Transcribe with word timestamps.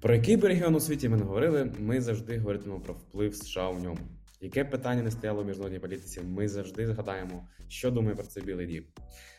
Про 0.00 0.14
який 0.14 0.36
би 0.36 0.48
регіон 0.48 0.74
у 0.74 0.80
світі 0.80 1.08
ми 1.08 1.16
не 1.16 1.24
говорили, 1.24 1.72
ми 1.78 2.00
завжди 2.00 2.38
говоритимемо 2.38 2.80
про 2.80 2.94
вплив 2.94 3.34
США 3.34 3.68
у 3.68 3.78
ньому. 3.78 3.98
Яке 4.40 4.64
питання 4.64 5.02
не 5.02 5.10
стояло 5.10 5.42
в 5.42 5.46
міжнародній 5.46 5.78
політиці, 5.78 6.20
ми 6.20 6.48
завжди 6.48 6.86
згадаємо, 6.86 7.48
що 7.68 7.90
думає 7.90 8.16
про 8.16 8.26
це 8.26 8.40
Білий 8.40 8.66
Дім. 8.66 8.84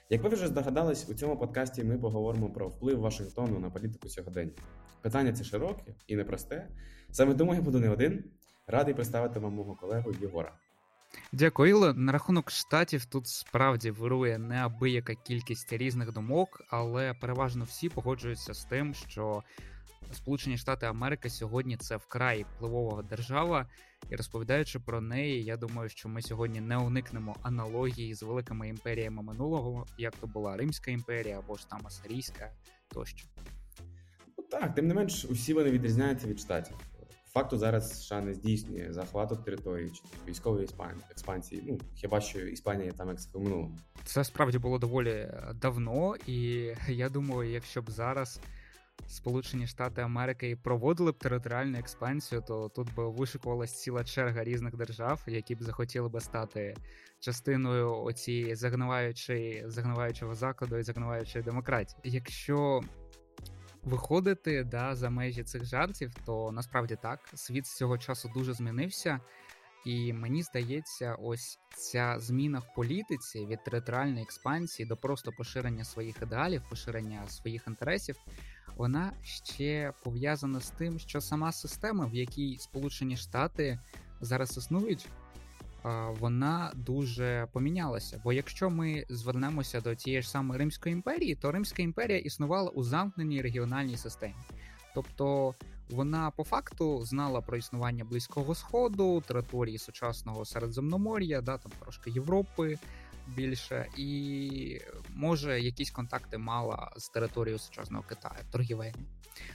Як 0.09 0.23
ви 0.23 0.29
вже 0.29 0.47
здогадались, 0.47 1.09
у 1.09 1.13
цьому 1.13 1.37
подкасті 1.37 1.83
ми 1.83 1.97
поговоримо 1.97 2.49
про 2.49 2.67
вплив 2.67 2.99
Вашингтону 2.99 3.59
на 3.59 3.69
політику 3.69 4.09
сьогодення. 4.09 4.51
Питання 5.01 5.33
це 5.33 5.43
широке 5.43 5.95
і 6.07 6.15
непросте. 6.15 6.67
Саме 7.11 7.35
тому 7.35 7.55
я 7.55 7.61
буду 7.61 7.79
не 7.79 7.89
один. 7.89 8.23
Радий 8.67 8.93
представити 8.93 9.39
вам 9.39 9.53
мого 9.53 9.75
колегу 9.75 10.13
Єгора. 10.21 10.53
Дякую, 11.31 11.69
Іло. 11.69 11.93
На 11.93 12.11
рахунок 12.11 12.51
штатів 12.51 13.05
тут 13.05 13.27
справді 13.27 13.91
вирує 13.91 14.37
неабияка 14.37 15.15
кількість 15.15 15.73
різних 15.73 16.11
думок, 16.11 16.61
але 16.69 17.13
переважно 17.13 17.63
всі 17.63 17.89
погоджуються 17.89 18.53
з 18.53 18.65
тим, 18.65 18.93
що 18.93 19.43
Сполучені 20.15 20.57
Штати 20.57 20.85
Америки 20.85 21.29
сьогодні 21.29 21.77
це 21.77 21.95
вкрай 21.97 22.45
впливова 22.55 23.03
держава, 23.03 23.69
і 24.09 24.15
розповідаючи 24.15 24.79
про 24.79 25.01
неї, 25.01 25.43
я 25.43 25.57
думаю, 25.57 25.89
що 25.89 26.09
ми 26.09 26.21
сьогодні 26.21 26.61
не 26.61 26.77
уникнемо 26.77 27.35
аналогії 27.41 28.13
з 28.13 28.23
великими 28.23 28.67
імперіями 28.67 29.23
минулого, 29.23 29.85
як 29.97 30.15
то 30.15 30.27
була 30.27 30.57
Римська 30.57 30.91
імперія 30.91 31.39
або 31.39 31.55
ж 31.55 31.69
там 31.69 31.79
Асирійська 31.85 32.51
тощо. 32.87 33.27
Ну 34.37 34.43
так, 34.51 34.75
тим 34.75 34.87
не 34.87 34.93
менш, 34.93 35.25
усі 35.25 35.53
вони 35.53 35.71
відрізняються 35.71 36.27
від 36.27 36.39
штатів. 36.39 36.75
Факту 37.33 37.57
зараз 37.57 38.01
США 38.01 38.21
не 38.21 38.33
здійснює 38.33 38.93
захвату 38.93 39.35
території 39.35 39.89
чи 39.89 40.01
військової 40.27 40.67
експансії. 41.11 41.63
Ну 41.67 41.79
хіба 41.95 42.21
що 42.21 42.39
Іспанія 42.39 42.91
там 42.91 43.09
як 43.09 43.19
в. 43.19 43.71
Це 44.03 44.23
справді 44.23 44.57
було 44.57 44.79
доволі 44.79 45.31
давно, 45.55 46.15
і 46.27 46.69
я 46.87 47.09
думаю, 47.09 47.51
якщо 47.51 47.81
б 47.81 47.91
зараз. 47.91 48.39
Сполучені 49.07 49.67
Штати 49.67 50.01
Америки 50.01 50.57
проводили 50.63 51.11
б 51.11 51.17
територіальну 51.17 51.77
експансію, 51.77 52.43
то 52.47 52.69
тут 52.69 52.95
би 52.95 53.09
вишикувалась 53.09 53.81
ціла 53.81 54.03
черга 54.03 54.43
різних 54.43 54.75
держав, 54.75 55.23
які 55.27 55.55
б 55.55 55.63
захотіли 55.63 56.09
би 56.09 56.19
стати 56.19 56.75
частиною 57.19 58.03
оцієї 58.03 58.55
загниваючої 58.55 59.63
загниваючого 59.65 60.35
закладу 60.35 60.77
і 60.77 60.83
загниваючої 60.83 61.43
демократії. 61.43 61.99
Якщо 62.03 62.81
виходити 63.83 64.63
да, 64.63 64.95
за 64.95 65.09
межі 65.09 65.43
цих 65.43 65.65
жартів, 65.65 66.11
то 66.25 66.51
насправді 66.51 66.97
так 67.01 67.19
світ 67.33 67.65
з 67.67 67.77
цього 67.77 67.97
часу 67.97 68.31
дуже 68.35 68.53
змінився. 68.53 69.19
І 69.85 70.13
мені 70.13 70.43
здається, 70.43 71.15
ось 71.19 71.59
ця 71.75 72.15
зміна 72.19 72.59
в 72.59 72.73
політиці 72.75 73.45
від 73.45 73.63
територіальної 73.63 74.23
експансії 74.23 74.87
до 74.87 74.97
просто 74.97 75.31
поширення 75.31 75.83
своїх 75.83 76.21
ідеалів, 76.21 76.61
поширення 76.69 77.27
своїх 77.27 77.67
інтересів, 77.67 78.15
вона 78.81 79.13
ще 79.23 79.93
пов'язана 80.03 80.59
з 80.59 80.69
тим, 80.69 80.99
що 80.99 81.21
сама 81.21 81.51
система, 81.51 82.05
в 82.05 82.15
якій 82.15 82.57
Сполучені 82.57 83.17
Штати 83.17 83.79
зараз 84.21 84.57
існують, 84.57 85.09
вона 86.19 86.71
дуже 86.75 87.47
помінялася. 87.51 88.21
Бо 88.23 88.33
якщо 88.33 88.69
ми 88.69 89.05
звернемося 89.09 89.81
до 89.81 89.95
тієї 89.95 90.21
ж 90.21 90.29
самої 90.29 90.59
Римської 90.59 90.93
імперії, 90.93 91.35
то 91.35 91.51
Римська 91.51 91.81
імперія 91.81 92.17
існувала 92.19 92.69
у 92.69 92.83
замкненій 92.83 93.41
регіональній 93.41 93.97
системі. 93.97 94.35
Тобто 94.95 95.55
вона 95.89 96.31
по 96.31 96.43
факту 96.43 97.05
знала 97.05 97.41
про 97.41 97.57
існування 97.57 98.03
близького 98.03 98.55
сходу, 98.55 99.23
території 99.27 99.77
сучасного 99.77 100.45
Середземномор'я, 100.45 101.41
да 101.41 101.57
там 101.57 101.71
трошки 101.79 102.09
Європи, 102.09 102.77
більше, 103.27 103.87
і 103.97 104.81
може 105.15 105.61
якісь 105.61 105.91
контакти 105.91 106.37
мала 106.37 106.93
з 106.97 107.09
територією 107.09 107.59
сучасного 107.59 108.03
Китаю, 108.03 108.43
торгівельні. 108.51 109.05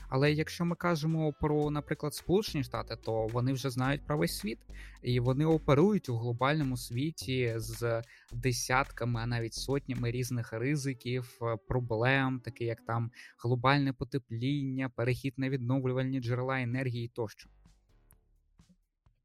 Але 0.09 0.31
якщо 0.31 0.65
ми 0.65 0.75
кажемо 0.75 1.33
про, 1.33 1.71
наприклад, 1.71 2.13
Сполучені 2.13 2.63
Штати, 2.63 2.97
то 3.03 3.27
вони 3.27 3.53
вже 3.53 3.69
знають 3.69 4.05
про 4.05 4.17
весь 4.17 4.37
світ, 4.37 4.59
і 5.01 5.19
вони 5.19 5.45
оперують 5.45 6.09
у 6.09 6.17
глобальному 6.17 6.77
світі 6.77 7.53
з 7.55 8.03
десятками, 8.31 9.19
а 9.21 9.25
навіть 9.25 9.53
сотнями 9.53 10.11
різних 10.11 10.53
ризиків, 10.53 11.39
проблем, 11.67 12.41
такі 12.45 12.65
як 12.65 12.81
там 12.81 13.11
глобальне 13.43 13.93
потепління, 13.93 14.89
перехід 14.89 15.33
на 15.37 15.49
відновлювальні 15.49 16.19
джерела 16.19 16.61
енергії 16.61 17.07
тощо. 17.07 17.49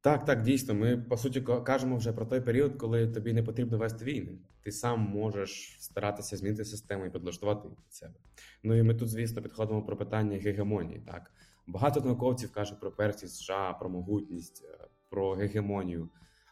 Так, 0.02 0.24
так, 0.24 0.42
дійсно. 0.42 0.74
Ми 0.74 0.96
по 0.98 1.16
суті 1.16 1.40
кажемо 1.40 1.96
вже 1.96 2.12
про 2.12 2.26
той 2.26 2.40
період, 2.40 2.76
коли 2.76 3.08
тобі 3.08 3.32
не 3.32 3.42
потрібно 3.42 3.78
вести 3.78 4.04
війни. 4.04 4.38
Ти 4.62 4.72
сам 4.72 5.00
можеш 5.00 5.76
старатися 5.80 6.36
змінити 6.36 6.64
систему 6.64 7.06
і 7.06 7.10
підлаштувати 7.10 7.68
під 7.68 7.94
себе. 7.94 8.14
Ну 8.62 8.74
і 8.74 8.82
ми 8.82 8.94
тут, 8.94 9.08
звісно, 9.08 9.42
підходимо 9.42 9.82
про 9.82 9.96
питання 9.96 10.38
гегемонії. 10.38 11.02
Так 11.06 11.30
багато 11.66 12.00
науковців 12.00 12.52
кажуть 12.52 12.80
про 12.80 12.92
персість 12.92 13.36
США, 13.36 13.72
про 13.72 13.90
могутність, 13.90 14.64
е, 14.64 14.86
про 15.10 15.32
гегемонію, 15.32 16.08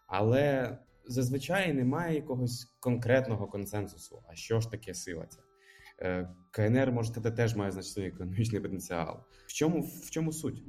але 0.07 0.79
зазвичай 1.07 1.73
немає 1.73 2.15
якогось 2.15 2.65
конкретного 2.81 3.47
консенсусу. 3.47 4.23
А 4.29 4.35
що 4.35 4.61
ж 4.61 4.71
таке 4.71 4.95
сила 4.95 5.27
ця? 5.27 5.39
Е, 6.03 6.29
КНР, 6.51 6.93
може 6.93 7.13
теж 7.13 7.57
має 7.57 7.73
значний 7.73 8.07
економічний 8.07 8.61
потенціал. 8.61 9.21
В 9.47 9.53
чому 9.53 9.81
в 9.81 10.11
чому 10.11 10.33
суть? 10.33 10.63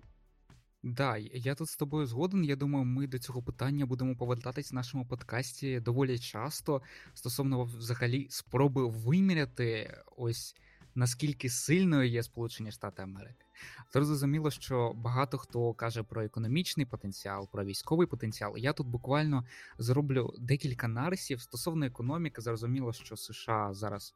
Да, 0.84 1.18
я 1.18 1.56
тут 1.56 1.70
з 1.70 1.78
тобою 1.78 2.06
згоден. 2.06 2.44
Я 2.44 2.56
думаю, 2.56 2.86
ми 2.86 3.08
до 3.08 3.20
цього 3.20 3.44
питання 3.44 3.86
будемо 3.86 4.16
повертатись 4.16 4.72
в 4.72 4.76
нашому 4.76 5.06
подкасті 5.06 5.80
доволі 5.80 6.20
часто 6.20 6.82
стосовно 7.14 7.64
взагалі 7.64 8.28
спроби 8.30 8.88
виміряти 8.88 9.98
ось 10.18 10.56
наскільки 10.96 11.50
сильною 11.50 12.10
є 12.10 12.24
Сполучені 12.24 12.72
Штати 12.72 13.02
Америки. 13.02 13.46
Зрозуміло, 13.94 14.52
що 14.52 14.94
багато 14.96 15.38
хто 15.38 15.74
каже 15.74 16.04
про 16.04 16.24
економічний 16.24 16.86
потенціал, 16.86 17.50
про 17.52 17.66
військовий 17.66 18.08
потенціал. 18.08 18.58
Я 18.58 18.74
тут 18.74 18.88
буквально 18.88 19.46
зроблю 19.78 20.34
декілька 20.40 20.88
нарисів 20.88 21.42
стосовно 21.42 21.86
економіки. 21.86 22.42
Зрозуміло, 22.42 22.94
що 22.94 23.18
США 23.18 23.74
зараз 23.74 24.16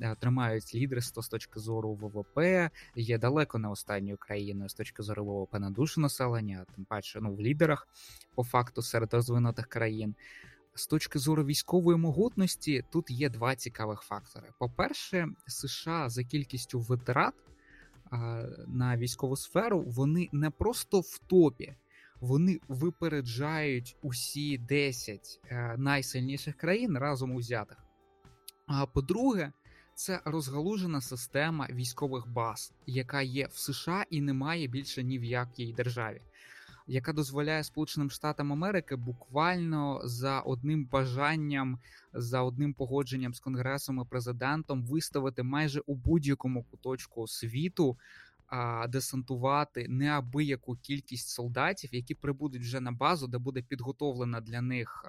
Е, 0.00 0.14
тримають 0.14 0.74
лідерство 0.74 1.22
з 1.22 1.28
точки 1.28 1.60
зору 1.60 1.94
ВВП, 1.94 2.70
є 2.96 3.18
далеко 3.18 3.58
не 3.58 3.68
останньою 3.68 4.16
країною 4.16 4.68
з 4.68 4.74
точки 4.74 5.02
зору 5.02 5.24
ВВП 5.24 5.58
на 5.58 5.70
душу 5.70 6.00
населення, 6.00 6.66
тим 6.74 6.84
паче 6.84 7.18
ну 7.22 7.34
в 7.34 7.40
лідерах 7.40 7.88
по 8.34 8.44
факту 8.44 8.82
серед 8.82 9.14
розвинутих 9.14 9.66
країн. 9.66 10.14
З 10.76 10.86
точки 10.86 11.18
зору 11.18 11.44
військової 11.44 11.98
могутності 11.98 12.84
тут 12.90 13.10
є 13.10 13.28
два 13.28 13.56
цікавих 13.56 14.00
фактори. 14.00 14.46
По-перше, 14.58 15.28
США 15.46 16.08
за 16.08 16.24
кількістю 16.24 16.80
витрат 16.80 17.34
на 18.66 18.96
військову 18.96 19.36
сферу 19.36 19.84
вони 19.86 20.28
не 20.32 20.50
просто 20.50 21.00
в 21.00 21.18
топі, 21.18 21.74
вони 22.20 22.60
випереджають 22.68 23.96
усі 24.02 24.58
10 24.58 25.40
е, 25.50 25.74
найсильніших 25.78 26.56
країн 26.56 26.98
разом 26.98 27.34
узятих. 27.34 27.78
А 28.66 28.86
по-друге, 28.86 29.52
це 29.94 30.20
розгалужена 30.24 31.00
система 31.00 31.68
військових 31.70 32.28
баз, 32.28 32.72
яка 32.86 33.22
є 33.22 33.46
в 33.46 33.58
США 33.58 34.04
і 34.10 34.20
немає 34.20 34.66
більше 34.66 35.02
ні 35.02 35.18
в 35.18 35.24
якій 35.24 35.72
державі, 35.72 36.22
яка 36.86 37.12
дозволяє 37.12 37.64
Сполученим 37.64 38.10
Штатам 38.10 38.52
Америки 38.52 38.96
буквально 38.96 40.00
за 40.04 40.40
одним 40.40 40.86
бажанням, 40.86 41.78
за 42.12 42.42
одним 42.42 42.74
погодженням 42.74 43.34
з 43.34 43.40
конгресом 43.40 44.00
і 44.00 44.10
президентом 44.10 44.82
виставити 44.82 45.42
майже 45.42 45.80
у 45.86 45.94
будь-якому 45.94 46.62
куточку 46.62 47.26
світу. 47.26 47.98
Десантувати 48.88 49.88
неабияку 49.88 50.76
кількість 50.76 51.28
солдатів, 51.28 51.94
які 51.94 52.14
прибудуть 52.14 52.62
вже 52.62 52.80
на 52.80 52.92
базу, 52.92 53.26
де 53.26 53.38
буде 53.38 53.62
підготовлена 53.62 54.40
для 54.40 54.60
них 54.60 55.04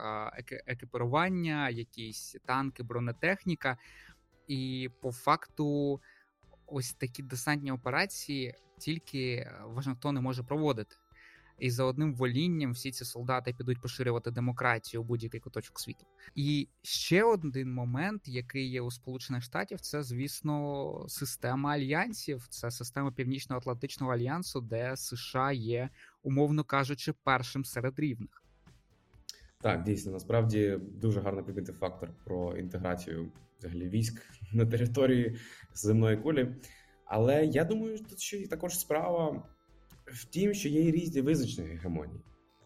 екіпірування, 0.65 1.69
якісь 1.69 2.35
танки, 2.45 2.83
бронетехніка, 2.83 3.77
і 4.47 4.89
по 5.01 5.11
факту, 5.11 5.99
ось 6.65 6.93
такі 6.93 7.23
десантні 7.23 7.71
операції 7.71 8.55
тільки 8.77 9.51
Вашингтон 9.65 10.15
не 10.15 10.21
може 10.21 10.43
проводити. 10.43 10.95
І 11.59 11.71
за 11.71 11.83
одним 11.83 12.15
волінням 12.15 12.71
всі 12.71 12.91
ці 12.91 13.05
солдати 13.05 13.53
підуть 13.53 13.81
поширювати 13.81 14.31
демократію 14.31 15.01
у 15.01 15.05
будь-який 15.05 15.39
куточок 15.39 15.79
світу. 15.79 16.05
І 16.35 16.67
ще 16.81 17.23
один 17.23 17.73
момент, 17.73 18.27
який 18.27 18.69
є 18.69 18.81
у 18.81 18.91
Сполучених 18.91 19.43
Штатів, 19.43 19.79
це 19.79 20.03
звісно 20.03 21.05
система 21.07 21.71
альянсів, 21.71 22.47
це 22.49 22.71
система 22.71 23.11
Північно-Атлантичного 23.11 24.13
альянсу, 24.13 24.61
де 24.61 24.97
США 24.97 25.51
є, 25.51 25.89
умовно 26.23 26.63
кажучи, 26.63 27.13
першим 27.23 27.65
серед 27.65 27.99
рівних. 27.99 28.43
Так, 29.61 29.83
дійсно, 29.83 30.11
насправді 30.11 30.79
дуже 30.81 31.21
гарно 31.21 31.43
підбити 31.43 31.73
фактор 31.73 32.09
про 32.23 32.57
інтеграцію 32.57 33.31
взагалі 33.59 33.89
військ 33.89 34.21
на 34.53 34.65
території 34.65 35.37
земної 35.73 36.17
кулі. 36.17 36.55
Але 37.05 37.45
я 37.45 37.63
думаю, 37.63 37.99
тут 37.99 38.19
ще 38.19 38.47
також 38.47 38.79
справа 38.79 39.43
в 40.07 40.25
тім, 40.25 40.53
що 40.53 40.69
є 40.69 40.87
і 40.87 40.91
різні 40.91 41.21
визначення 41.21 41.67
гегемонії. 41.67 42.19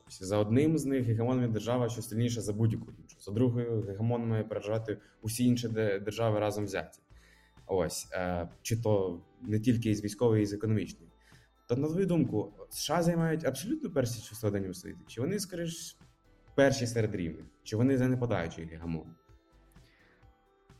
За 0.09 0.37
одним 0.37 0.77
з 0.77 0.85
них 0.85 1.05
гегемоном 1.05 1.43
є 1.43 1.49
держава, 1.49 1.89
що 1.89 2.01
сильніша 2.01 2.41
за 2.41 2.53
будь-яку 2.53 2.91
іншу. 2.91 3.17
За 3.19 3.31
другою, 3.31 3.81
гегемон 3.81 4.27
має 4.27 4.43
переважати 4.43 4.97
усі 5.21 5.45
інші 5.45 5.67
держави 6.01 6.39
разом 6.39 6.65
взяті. 6.65 6.99
Ось 7.67 8.09
е, 8.13 8.49
чи 8.61 8.81
то 8.81 9.21
не 9.41 9.59
тільки 9.59 9.89
із 9.89 10.03
військової, 10.03 10.43
і 10.43 10.45
з 10.45 10.53
економічної. 10.53 11.11
То 11.67 11.75
на 11.75 11.87
твою 11.87 12.05
думку, 12.05 12.53
США 12.69 13.03
займають 13.03 13.45
абсолютно 13.45 13.89
перші 13.89 14.21
числодені 14.21 14.69
у 14.69 14.73
світі? 14.73 14.99
Чи 15.07 15.21
вони, 15.21 15.39
скоріш, 15.39 15.97
перші 16.55 16.87
серед 16.87 17.15
рівних? 17.15 17.45
Чи 17.63 17.77
вони 17.77 17.97
занепадаючий 17.97 18.65
гегемон? 18.65 19.15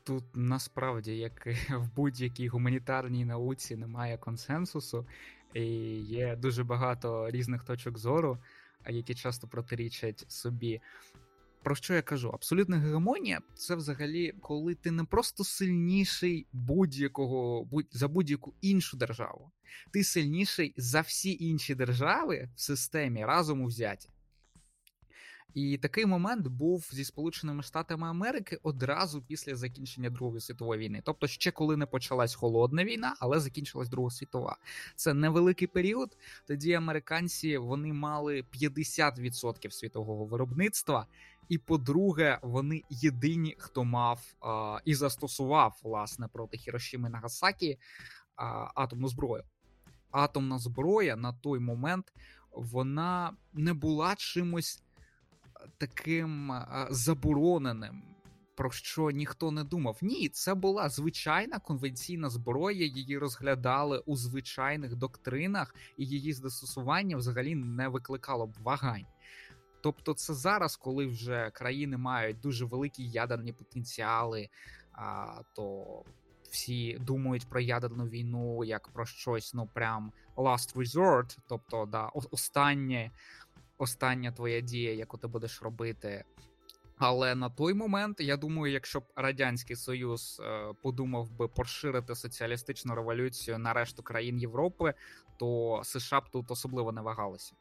Тут 0.03 0.23
насправді, 0.33 1.17
як 1.17 1.47
в 1.69 1.95
будь-якій 1.95 2.47
гуманітарній 2.47 3.25
науці, 3.25 3.75
немає 3.75 4.17
консенсусу, 4.17 5.07
і 5.53 5.65
є 5.99 6.35
дуже 6.35 6.63
багато 6.63 7.31
різних 7.31 7.63
точок 7.63 7.97
зору, 7.97 8.37
які 8.89 9.15
часто 9.15 9.47
протирічать 9.47 10.25
собі. 10.27 10.81
Про 11.63 11.75
що 11.75 11.93
я 11.93 12.01
кажу? 12.01 12.29
Абсолютна 12.29 12.77
гегемонія 12.77 13.39
це 13.55 13.75
взагалі 13.75 14.33
коли 14.41 14.75
ти 14.75 14.91
не 14.91 15.03
просто 15.03 15.43
сильніший 15.43 16.47
будь-якого 16.53 17.63
будь 17.63 17.87
за 17.91 18.07
будь-яку 18.07 18.53
іншу 18.61 18.97
державу, 18.97 19.51
ти 19.91 20.03
сильніший 20.03 20.73
за 20.77 21.01
всі 21.01 21.37
інші 21.39 21.75
держави 21.75 22.49
в 22.55 22.61
системі 22.61 23.25
разом 23.25 23.61
узяті. 23.61 24.09
І 25.53 25.77
такий 25.77 26.05
момент 26.05 26.47
був 26.47 26.89
зі 26.91 27.05
Сполученими 27.05 27.63
Штатами 27.63 28.07
Америки 28.07 28.59
одразу 28.63 29.21
після 29.21 29.55
закінчення 29.55 30.09
Другої 30.09 30.41
світової 30.41 30.79
війни. 30.81 31.01
Тобто, 31.05 31.27
ще 31.27 31.51
коли 31.51 31.77
не 31.77 31.85
почалась 31.85 32.35
холодна 32.35 32.83
війна, 32.83 33.15
але 33.19 33.39
закінчилась 33.39 33.89
Друга 33.89 34.09
світова. 34.09 34.57
Це 34.95 35.13
невеликий 35.13 35.67
період. 35.67 36.17
Тоді 36.47 36.73
американці 36.73 37.57
вони 37.57 37.93
мали 37.93 38.43
50% 38.61 39.71
світового 39.71 40.25
виробництва. 40.25 41.05
І 41.49 41.57
по-друге, 41.57 42.39
вони 42.41 42.83
єдині, 42.89 43.55
хто 43.57 43.83
мав 43.83 44.21
а, 44.41 44.79
і 44.85 44.95
застосував 44.95 45.79
власне 45.83 46.27
проти 46.27 46.57
Хірошіми 46.57 47.09
Нагасакі 47.09 47.77
а, 48.35 48.67
атомну 48.75 49.07
зброю. 49.07 49.43
Атомна 50.11 50.59
зброя 50.59 51.15
на 51.15 51.33
той 51.33 51.59
момент 51.59 52.13
вона 52.51 53.33
не 53.53 53.73
була 53.73 54.15
чимось 54.15 54.83
таким 55.77 56.53
забороненим, 56.89 58.03
про 58.55 58.71
що 58.71 59.11
ніхто 59.11 59.51
не 59.51 59.63
думав. 59.63 59.97
Ні, 60.01 60.29
це 60.29 60.53
була 60.53 60.89
звичайна 60.89 61.59
конвенційна 61.59 62.29
зброя, 62.29 62.85
її 62.85 63.17
розглядали 63.17 63.99
у 64.05 64.15
звичайних 64.15 64.95
доктринах, 64.95 65.75
і 65.97 66.05
її 66.05 66.33
застосування 66.33 67.17
взагалі 67.17 67.55
не 67.55 67.87
викликало 67.87 68.47
б 68.47 68.53
вагань. 68.63 69.05
Тобто, 69.83 70.13
це 70.13 70.33
зараз, 70.33 70.75
коли 70.75 71.05
вже 71.05 71.49
країни 71.53 71.97
мають 71.97 72.39
дуже 72.39 72.65
великі 72.65 73.03
ядерні 73.03 73.53
потенціали, 73.53 74.49
а, 74.93 75.41
то 75.55 75.85
всі 76.51 76.97
думають 76.99 77.49
про 77.49 77.59
ядерну 77.59 78.07
війну 78.07 78.63
як 78.63 78.87
про 78.87 79.05
щось, 79.05 79.53
ну 79.53 79.69
прям 79.73 80.11
last 80.37 80.75
resort, 80.75 81.37
тобто 81.47 81.85
да, 81.85 82.05
останнє 82.05 83.11
остання 83.81 84.31
твоя 84.31 84.61
дія, 84.61 84.93
яку 84.93 85.17
ти 85.17 85.27
будеш 85.27 85.61
робити. 85.61 86.23
Але 86.97 87.35
на 87.35 87.49
той 87.49 87.73
момент, 87.73 88.19
я 88.19 88.37
думаю, 88.37 88.73
якщо 88.73 88.99
б 88.99 89.03
Радянський 89.15 89.75
Союз 89.75 90.41
е, 90.43 90.73
подумав 90.81 91.31
би 91.31 91.47
поширити 91.47 92.15
соціалістичну 92.15 92.95
революцію 92.95 93.57
на 93.57 93.73
решту 93.73 94.03
країн 94.03 94.37
Європи, 94.37 94.93
то 95.37 95.81
США 95.83 96.19
б 96.19 96.23
тут 96.31 96.51
особливо 96.51 96.91
не 96.91 97.01
вагалися. 97.01 97.53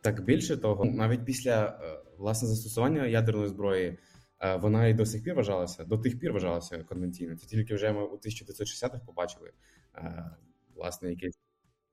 Так 0.00 0.24
більше 0.24 0.56
того, 0.56 0.84
навіть 0.84 1.24
після 1.24 1.66
е, 1.66 2.02
власне 2.18 2.48
застосування 2.48 3.06
ядерної 3.06 3.48
зброї 3.48 3.98
е, 4.40 4.56
вона 4.56 4.86
і 4.86 4.94
до 4.94 5.06
сих 5.06 5.24
пір 5.24 5.34
вважалася, 5.34 5.84
до 5.84 5.98
тих 5.98 6.18
пір 6.18 6.32
вважалася 6.32 6.84
конвенційною. 6.84 7.38
Це 7.38 7.46
тільки 7.46 7.74
вже 7.74 7.92
ми 7.92 8.02
у 8.02 8.16
1960-х 8.16 8.98
побачили 9.06 9.52
власне 10.74 11.10
якесь 11.10 11.38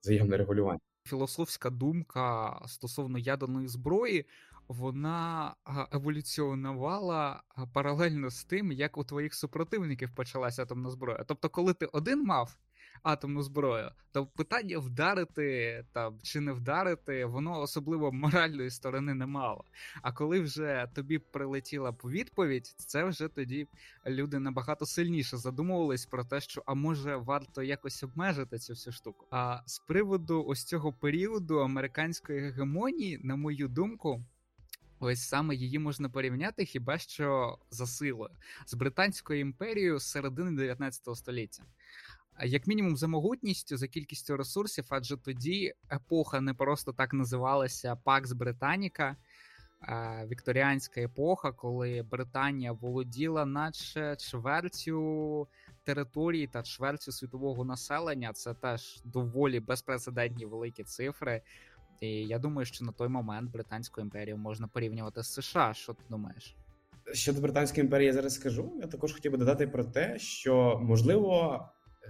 взаємне 0.02 0.36
регулювання 0.36 0.80
філософська 1.08 1.70
думка 1.70 2.58
стосовно 2.66 3.18
ядерної 3.18 3.68
зброї, 3.68 4.26
вона 4.68 5.54
еволюціонувала 5.92 7.42
паралельно 7.72 8.30
з 8.30 8.44
тим, 8.44 8.72
як 8.72 8.96
у 8.98 9.04
твоїх 9.04 9.34
супротивників 9.34 10.14
почалася 10.14 10.62
атомна 10.62 10.90
зброя. 10.90 11.24
Тобто, 11.26 11.48
коли 11.48 11.74
ти 11.74 11.86
один 11.86 12.24
мав 12.24 12.56
атомну 13.02 13.42
зброю, 13.42 13.90
то 14.12 14.26
питання 14.26 14.78
вдарити 14.78 15.84
там 15.92 16.18
чи 16.22 16.40
не 16.40 16.52
вдарити, 16.52 17.24
воно 17.24 17.60
особливо 17.60 18.12
моральної 18.12 18.70
сторони 18.70 19.14
не 19.14 19.26
мало. 19.26 19.64
А 20.02 20.12
коли 20.12 20.40
вже 20.40 20.88
тобі 20.94 21.18
прилетіла 21.18 21.94
відповідь, 22.04 22.66
це 22.66 23.04
вже 23.04 23.28
тоді 23.28 23.68
люди 24.06 24.38
набагато 24.38 24.86
сильніше 24.86 25.36
задумувались 25.36 26.06
про 26.06 26.24
те, 26.24 26.40
що 26.40 26.62
а 26.66 26.74
може 26.74 27.16
варто 27.16 27.62
якось 27.62 28.02
обмежити 28.02 28.58
цю 28.58 28.72
всю 28.72 28.94
штуку. 28.94 29.26
А 29.30 29.60
з 29.66 29.78
приводу 29.78 30.44
ось 30.48 30.64
цього 30.64 30.92
періоду 30.92 31.58
американської 31.58 32.40
гегемонії, 32.40 33.18
на 33.22 33.36
мою 33.36 33.68
думку. 33.68 34.24
Ось 35.00 35.28
саме 35.28 35.54
її 35.54 35.78
можна 35.78 36.08
порівняти 36.08 36.64
хіба 36.64 36.98
що 36.98 37.58
за 37.70 37.86
силою 37.86 38.30
з 38.66 38.74
Британською 38.74 39.40
імперією 39.40 40.00
середини 40.00 40.50
19 40.50 41.16
століття 41.16 41.62
як 42.44 42.66
мінімум 42.66 42.96
за 42.96 43.08
могутністю, 43.08 43.76
за 43.76 43.86
кількістю 43.86 44.36
ресурсів, 44.36 44.84
адже 44.88 45.16
тоді 45.16 45.74
епоха 45.92 46.40
не 46.40 46.54
просто 46.54 46.92
так 46.92 47.12
називалася 47.12 47.96
Пакс 47.96 48.32
Британіка, 48.32 49.16
вікторіанська 50.26 51.00
епоха, 51.00 51.52
коли 51.52 52.02
Британія 52.10 52.72
володіла 52.72 53.46
наче 53.46 54.16
чвертю 54.16 55.48
території 55.84 56.46
та 56.46 56.62
чвертю 56.62 57.12
світового 57.12 57.64
населення. 57.64 58.32
Це 58.32 58.54
теж 58.54 59.00
доволі 59.04 59.60
безпрецедентні 59.60 60.46
великі 60.46 60.84
цифри. 60.84 61.42
І 62.00 62.08
я 62.08 62.38
думаю, 62.38 62.66
що 62.66 62.84
на 62.84 62.92
той 62.92 63.08
момент 63.08 63.50
Британську 63.50 64.00
імперію 64.00 64.36
можна 64.36 64.68
порівнювати 64.68 65.22
з 65.22 65.32
США. 65.32 65.74
Що 65.74 65.92
ти 65.92 66.02
думаєш? 66.10 66.56
Щодо 67.12 67.40
Британської 67.40 67.84
імперії, 67.84 68.06
я 68.06 68.12
зараз 68.12 68.34
скажу. 68.34 68.72
Я 68.80 68.86
також 68.86 69.12
хотів 69.12 69.32
би 69.32 69.38
додати 69.38 69.68
про 69.68 69.84
те, 69.84 70.18
що 70.18 70.80
можливо 70.82 71.68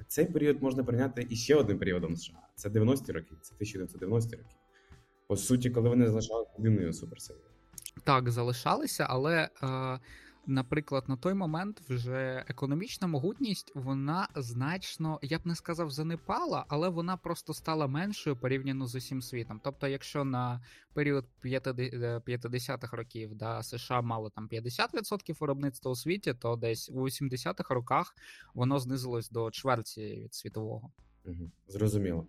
цей 0.08 0.24
період 0.24 0.62
можна 0.62 0.84
прийняти 0.84 1.26
і 1.30 1.36
ще 1.36 1.54
одним 1.54 1.78
періодом 1.78 2.16
США. 2.16 2.38
Це 2.54 2.68
90-ті 2.68 3.12
роки, 3.12 3.34
це 3.40 3.54
1990-ті 3.54 4.36
роки. 4.36 4.54
По 5.26 5.36
суті, 5.36 5.70
коли 5.70 5.88
вони 5.88 6.06
залишалися 6.06 6.50
єдиною 6.58 6.92
суперсилою. 6.92 7.44
Так, 8.04 8.30
залишалися, 8.30 9.06
але 9.08 9.48
е, 9.62 9.98
наприклад, 10.48 11.04
на 11.08 11.16
той 11.16 11.34
момент 11.34 11.80
вже 11.88 12.44
економічна 12.48 13.06
могутність 13.06 13.72
вона 13.74 14.28
значно, 14.36 15.19
я 15.22 15.38
б 15.38 15.40
не 15.44 15.55
сказав, 15.55 15.90
занепала, 15.90 16.64
але 16.69 16.88
вона 16.88 17.17
просто 17.17 17.55
стала 17.55 17.86
меншою 17.86 18.36
порівняно 18.36 18.86
з 18.86 18.94
усім 18.94 19.22
світом. 19.22 19.60
Тобто, 19.64 19.88
якщо 19.88 20.24
на 20.24 20.60
період 20.94 21.24
50-х 21.44 22.93
е, 22.93 22.96
років 22.96 23.34
да, 23.34 23.62
США 23.62 24.00
мало 24.00 24.31
там 24.31 24.48
50% 24.48 25.38
виробництва 25.40 25.93
у 25.93 25.94
світі, 25.94 26.34
то 26.34 26.56
десь 26.56 26.90
у 26.90 27.00
80-х 27.00 27.74
роках 27.74 28.14
воно 28.55 28.78
знизилось 28.78 29.31
до 29.31 29.50
чверті 29.50 30.20
від 30.24 30.34
світового. 30.34 30.90
Зрозуміло. 31.69 32.26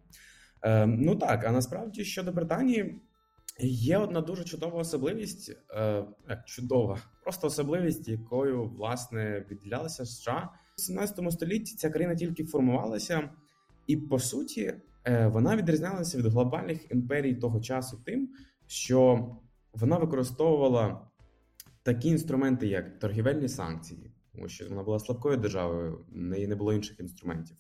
Е, 0.61 0.85
Ну 0.85 1.15
так, 1.15 1.43
а 1.45 1.51
насправді 1.51 2.05
щодо 2.05 2.31
Британії. 2.31 3.01
Є 3.61 3.97
одна 3.97 4.21
дуже 4.21 4.43
чудова 4.43 4.79
особливість, 4.79 5.57
е, 5.73 6.05
чудова, 6.45 6.99
просто 7.23 7.47
особливість, 7.47 8.07
якою 8.07 8.65
власне 8.65 9.45
відділялася 9.51 10.05
США 10.05 10.49
У 10.77 10.81
17 10.81 11.31
столітті. 11.31 11.75
Ця 11.75 11.89
країна 11.89 12.15
тільки 12.15 12.43
формувалася, 12.43 13.29
і 13.87 13.97
по 13.97 14.19
суті 14.19 14.73
е, 15.05 15.27
вона 15.27 15.55
відрізнялася 15.55 16.17
від 16.17 16.25
глобальних 16.25 16.91
імперій 16.91 17.35
того 17.35 17.59
часу, 17.61 18.01
тим, 18.05 18.29
що 18.67 19.29
вона 19.73 19.97
використовувала 19.97 21.09
такі 21.83 22.09
інструменти, 22.09 22.67
як 22.67 22.99
торгівельні 22.99 23.49
санкції, 23.49 24.11
тому 24.31 24.49
що 24.49 24.69
вона 24.69 24.83
була 24.83 24.99
слабкою 24.99 25.37
державою, 25.37 26.05
в 26.11 26.17
неї 26.17 26.47
не 26.47 26.55
було 26.55 26.73
інших 26.73 26.99
інструментів. 26.99 27.57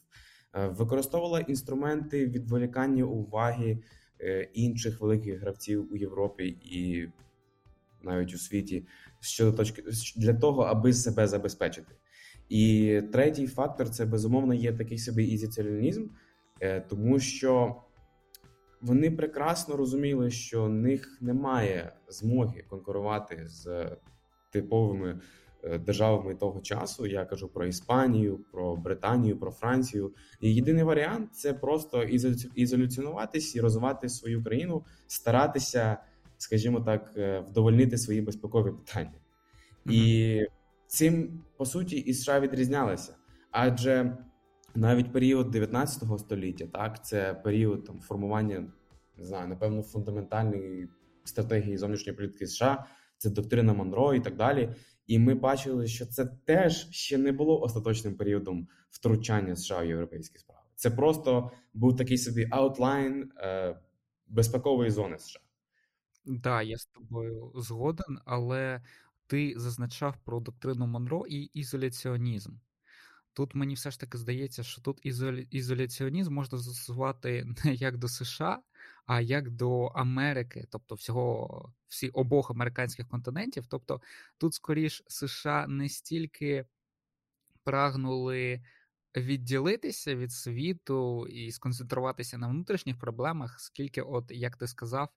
Е, 0.55 0.67
використовувала 0.67 1.39
інструменти 1.39 2.25
відволікання 2.27 3.03
уваги. 3.03 3.83
Е, 4.21 4.49
інших 4.53 5.01
великих 5.01 5.39
гравців 5.39 5.93
у 5.93 5.95
Європі 5.95 6.47
і 6.61 7.09
навіть 8.03 8.33
у 8.33 8.37
світі 8.37 8.87
щодо 9.19 9.57
точки 9.57 9.83
для 10.15 10.33
того, 10.33 10.61
аби 10.61 10.93
себе 10.93 11.27
забезпечити. 11.27 11.95
І 12.49 13.01
третій 13.11 13.47
фактор 13.47 13.89
це 13.89 14.05
безумовно 14.05 14.53
є 14.53 14.73
такий 14.73 14.97
собі 14.97 15.25
ізіціонізм, 15.25 16.07
е, 16.61 16.81
тому 16.81 17.19
що 17.19 17.75
вони 18.81 19.11
прекрасно 19.11 19.75
розуміли, 19.75 20.31
що 20.31 20.63
в 20.63 20.69
них 20.69 21.17
немає 21.21 21.93
змоги 22.07 22.63
конкурувати 22.69 23.43
з 23.47 23.91
типовими 24.51 25.19
державами 25.63 26.35
того 26.35 26.61
часу. 26.61 27.07
Я 27.07 27.25
кажу 27.25 27.47
про 27.47 27.65
Іспанію, 27.65 28.39
про 28.51 28.75
Британію, 28.75 29.39
про 29.39 29.51
Францію. 29.51 30.13
І 30.41 30.55
єдиний 30.55 30.83
варіант 30.83 31.35
це 31.35 31.53
просто 31.53 32.03
ізоляціонуватись 32.55 33.55
і 33.55 33.61
розвивати 33.61 34.09
свою 34.09 34.43
країну, 34.43 34.85
старатися, 35.07 35.97
скажімо 36.37 36.81
так, 36.81 37.13
е, 37.17 37.39
вдовольнити 37.39 37.97
свої 37.97 38.21
безпекові 38.21 38.71
питання. 38.71 39.11
Mm-hmm. 39.85 39.91
І 39.91 40.47
цим 40.87 41.43
по 41.57 41.65
суті 41.65 41.97
і 41.97 42.13
США 42.13 42.39
відрізнялися, 42.39 43.15
адже 43.51 44.17
навіть 44.75 45.11
період 45.11 45.51
19 45.51 46.19
століття, 46.19 46.67
так, 46.73 47.05
це 47.05 47.33
період 47.33 47.85
там 47.85 47.99
формування, 47.99 48.71
не 49.17 49.25
знаю, 49.25 49.47
напевно, 49.47 49.81
фундаментальної 49.81 50.89
стратегії 51.23 51.77
зовнішньої 51.77 52.17
політики 52.17 52.47
США, 52.47 52.85
це 53.17 53.29
доктрина 53.29 53.73
Монро 53.73 54.13
і 54.13 54.19
так 54.19 54.35
далі. 54.35 54.75
І 55.09 55.19
ми 55.19 55.35
бачили, 55.35 55.87
що 55.87 56.05
це 56.05 56.25
теж 56.25 56.89
ще 56.91 57.17
не 57.17 57.31
було 57.31 57.61
остаточним 57.61 58.15
періодом 58.15 58.67
втручання 58.89 59.55
США 59.55 59.81
в 59.81 59.85
європейські 59.85 60.37
справи. 60.37 60.61
Це 60.75 60.91
просто 60.91 61.51
був 61.73 61.97
такий 61.97 62.17
собі 62.17 62.47
аутлайн 62.51 63.31
е, 63.37 63.79
безпекової 64.27 64.91
зони 64.91 65.19
США. 65.19 65.39
Так, 66.43 66.67
я 66.67 66.77
з 66.77 66.85
тобою 66.85 67.51
згоден, 67.55 68.19
але 68.25 68.81
ти 69.27 69.53
зазначав 69.57 70.15
про 70.23 70.39
доктрину 70.39 70.87
Монро 70.87 71.25
і 71.29 71.41
ізоляціонізм. 71.41 72.53
Тут 73.33 73.55
мені 73.55 73.73
все 73.73 73.91
ж 73.91 73.99
таки 73.99 74.17
здається, 74.17 74.63
що 74.63 74.81
тут 74.81 74.99
ізоляціонізм 75.51 76.33
можна 76.33 76.57
застосувати 76.57 77.45
не 77.65 77.73
як 77.73 77.97
до 77.97 78.07
США, 78.07 78.59
а 79.09 79.21
як 79.21 79.49
до 79.49 79.85
Америки, 79.85 80.65
тобто 80.69 80.95
всього 80.95 81.73
всі 81.87 82.09
обох 82.09 82.51
американських 82.51 83.07
континентів. 83.07 83.65
Тобто 83.69 84.01
тут, 84.37 84.53
скоріш, 84.53 85.03
США 85.07 85.67
не 85.67 85.89
стільки 85.89 86.65
прагнули 87.63 88.61
відділитися 89.17 90.15
від 90.15 90.31
світу 90.31 91.27
і 91.27 91.51
сконцентруватися 91.51 92.37
на 92.37 92.47
внутрішніх 92.47 92.99
проблемах, 92.99 93.59
скільки, 93.59 94.01
от 94.01 94.31
як 94.31 94.55
ти 94.57 94.67
сказав, 94.67 95.09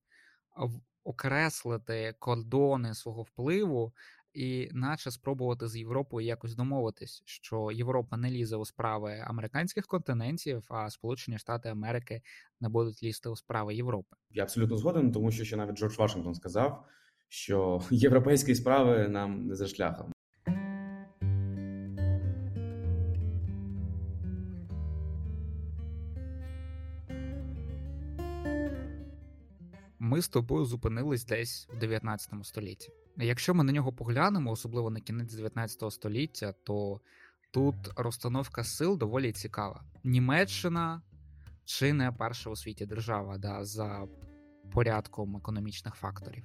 окреслити 1.05 2.15
кордони 2.19 2.95
свого 2.95 3.23
впливу 3.23 3.93
і 4.35 4.69
наче 4.73 5.11
спробувати 5.11 5.69
з 5.69 5.77
Європою 5.77 6.27
якось 6.27 6.55
домовитись, 6.55 7.23
що 7.25 7.71
Європа 7.73 8.17
не 8.17 8.31
лізе 8.31 8.57
у 8.57 8.65
справи 8.65 9.25
американських 9.27 9.87
континентів, 9.87 10.65
а 10.69 10.91
Сполучені 10.91 11.39
Штати 11.39 11.69
Америки 11.69 12.23
не 12.61 12.69
будуть 12.69 13.03
лізти 13.03 13.29
у 13.29 13.37
справи 13.37 13.75
Європи. 13.75 14.17
Я 14.31 14.43
абсолютно 14.43 14.77
згоден, 14.77 15.13
тому 15.13 15.31
що 15.31 15.45
ще 15.45 15.57
навіть 15.57 15.77
Джордж 15.77 15.99
Вашингтон 15.99 16.35
сказав, 16.35 16.85
що 17.29 17.83
європейські 17.91 18.55
справи 18.55 19.09
нам 19.09 19.47
не 19.47 19.55
за 19.55 19.67
шляхом. 19.67 20.13
Ми 29.99 30.23
з 30.23 30.29
тобою 30.29 30.65
зупинились 30.65 31.25
десь 31.25 31.69
в 31.73 31.79
19 31.79 32.31
столітті. 32.43 32.93
Якщо 33.17 33.55
ми 33.55 33.65
на 33.65 33.73
нього 33.73 33.93
поглянемо, 33.93 34.51
особливо 34.51 34.91
на 34.91 35.01
кінець 35.01 35.35
19 35.35 35.93
століття, 35.93 36.55
то 36.65 37.01
тут 37.51 37.77
розстановка 37.97 38.65
сил 38.65 38.99
доволі 38.99 39.33
цікава. 39.33 39.85
Німеччина 40.05 41.03
чи 41.65 41.93
не 41.93 42.13
перша 42.13 42.51
у 42.51 42.57
світі 42.57 42.87
держава 42.87 43.39
да, 43.39 43.65
за 43.65 44.07
порядком 44.73 45.37
економічних 45.37 45.95
факторів. 45.95 46.45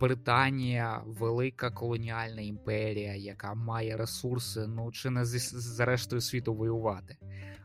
Британія 0.00 1.02
велика 1.06 1.70
колоніальна 1.70 2.40
імперія, 2.40 3.14
яка 3.14 3.54
має 3.54 3.96
ресурси, 3.96 4.66
ну 4.66 4.92
чи 4.92 5.10
не 5.10 5.24
з, 5.24 5.38
з 5.60 5.80
рештою 5.80 6.20
світу 6.20 6.54
воювати. 6.54 7.16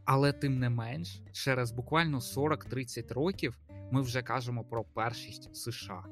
Але 0.05 0.33
тим 0.33 0.59
не 0.59 0.69
менш, 0.69 1.21
через 1.31 1.71
буквально 1.71 2.19
40-30 2.19 3.13
років 3.13 3.57
ми 3.91 4.01
вже 4.01 4.21
кажемо 4.21 4.63
про 4.63 4.83
першість 4.83 5.55
США. 5.55 6.05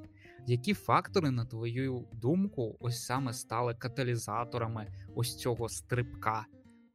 Які 0.48 0.74
фактори, 0.74 1.32
на 1.32 1.46
твою 1.46 2.06
думку, 2.14 2.78
ось 2.80 3.04
саме 3.06 3.34
стали 3.34 3.74
каталізаторами 3.74 4.88
ось 5.16 5.38
цього 5.38 5.70
стрибка 5.70 6.46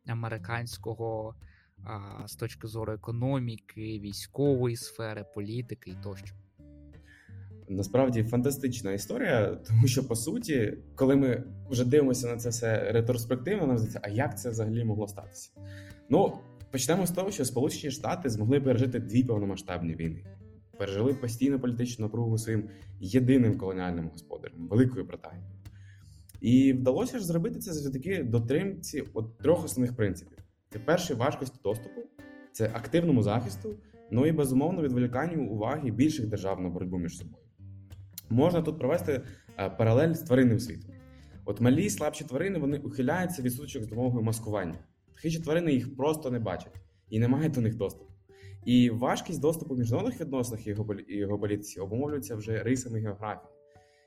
американського 0.06 1.34
а, 1.84 2.28
з 2.28 2.34
точки 2.34 2.68
зору 2.68 2.92
економіки, 2.92 3.80
військової 3.80 4.76
сфери, 4.76 5.24
політики 5.34 5.90
і 5.90 6.02
тощо? 6.02 6.34
Насправді 7.68 8.24
фантастична 8.24 8.92
історія, 8.92 9.58
тому 9.68 9.86
що 9.86 10.08
по 10.08 10.16
суті, 10.16 10.78
коли 10.94 11.16
ми 11.16 11.44
вже 11.70 11.84
дивимося 11.84 12.26
на 12.26 12.36
це 12.36 12.48
все 12.48 12.92
ретроспективно, 12.92 13.66
нам 13.66 13.78
здається, 13.78 14.00
а 14.02 14.08
як 14.08 14.38
це 14.38 14.50
взагалі 14.50 14.84
могло 14.84 15.08
статися? 15.08 15.50
Ну 16.08 16.38
почнемо 16.70 17.06
з 17.06 17.10
того, 17.10 17.30
що 17.30 17.44
Сполучені 17.44 17.90
Штати 17.90 18.30
змогли 18.30 18.60
пережити 18.60 18.98
дві 18.98 19.24
повномасштабні 19.24 19.94
війни 19.94 20.24
пережили 20.80 21.14
постійну 21.14 21.60
політичну 21.60 22.04
напругу 22.04 22.38
своїм 22.38 22.68
єдиним 23.00 23.58
колоніальним 23.58 24.08
господарем 24.08 24.68
Великою 24.68 25.04
Британією. 25.04 25.50
І 26.40 26.72
вдалося 26.72 27.18
ж 27.18 27.26
зробити 27.26 27.58
це 27.58 27.72
завдяки 27.72 28.22
дотримці 28.22 29.04
от 29.14 29.38
трьох 29.38 29.64
основних 29.64 29.96
принципів: 29.96 30.38
це 30.70 30.78
перший 30.78 31.16
важкості 31.16 31.60
доступу, 31.64 32.00
це 32.52 32.70
активному 32.74 33.22
захисту, 33.22 33.76
ну 34.10 34.26
і 34.26 34.32
безумовно 34.32 34.82
відволіканню 34.82 35.48
уваги 35.48 35.90
більших 35.90 36.26
держав 36.26 36.60
на 36.60 36.68
боротьбу 36.68 36.98
між 36.98 37.18
собою. 37.18 37.44
Можна 38.30 38.62
тут 38.62 38.78
провести 38.78 39.22
е, 39.58 39.70
паралель 39.70 40.12
з 40.12 40.22
тваринним 40.22 40.60
світом. 40.60 40.94
От 41.44 41.60
малі 41.60 41.90
слабші 41.90 42.24
тварини 42.24 42.58
вони 42.58 42.78
ухиляються 42.78 43.42
від 43.42 43.52
сутичок 43.52 43.84
з 43.84 43.88
допомогою 43.88 44.24
маскування. 44.24 44.78
Хижі 45.14 45.40
тварини 45.40 45.72
їх 45.72 45.96
просто 45.96 46.30
не 46.30 46.38
бачать 46.38 46.80
і 47.08 47.18
не 47.18 47.28
мають 47.28 47.52
до 47.52 47.60
них 47.60 47.76
доступу. 47.76 48.09
І 48.64 48.90
важкість 48.90 49.40
доступу 49.40 49.74
в 49.74 49.78
міжнародних 49.78 50.20
відносинах 50.20 50.66
і 50.66 51.16
його 51.16 51.38
політиці 51.38 51.80
обумовлюється 51.80 52.36
вже 52.36 52.62
рисами 52.62 53.00
географії. 53.00 53.52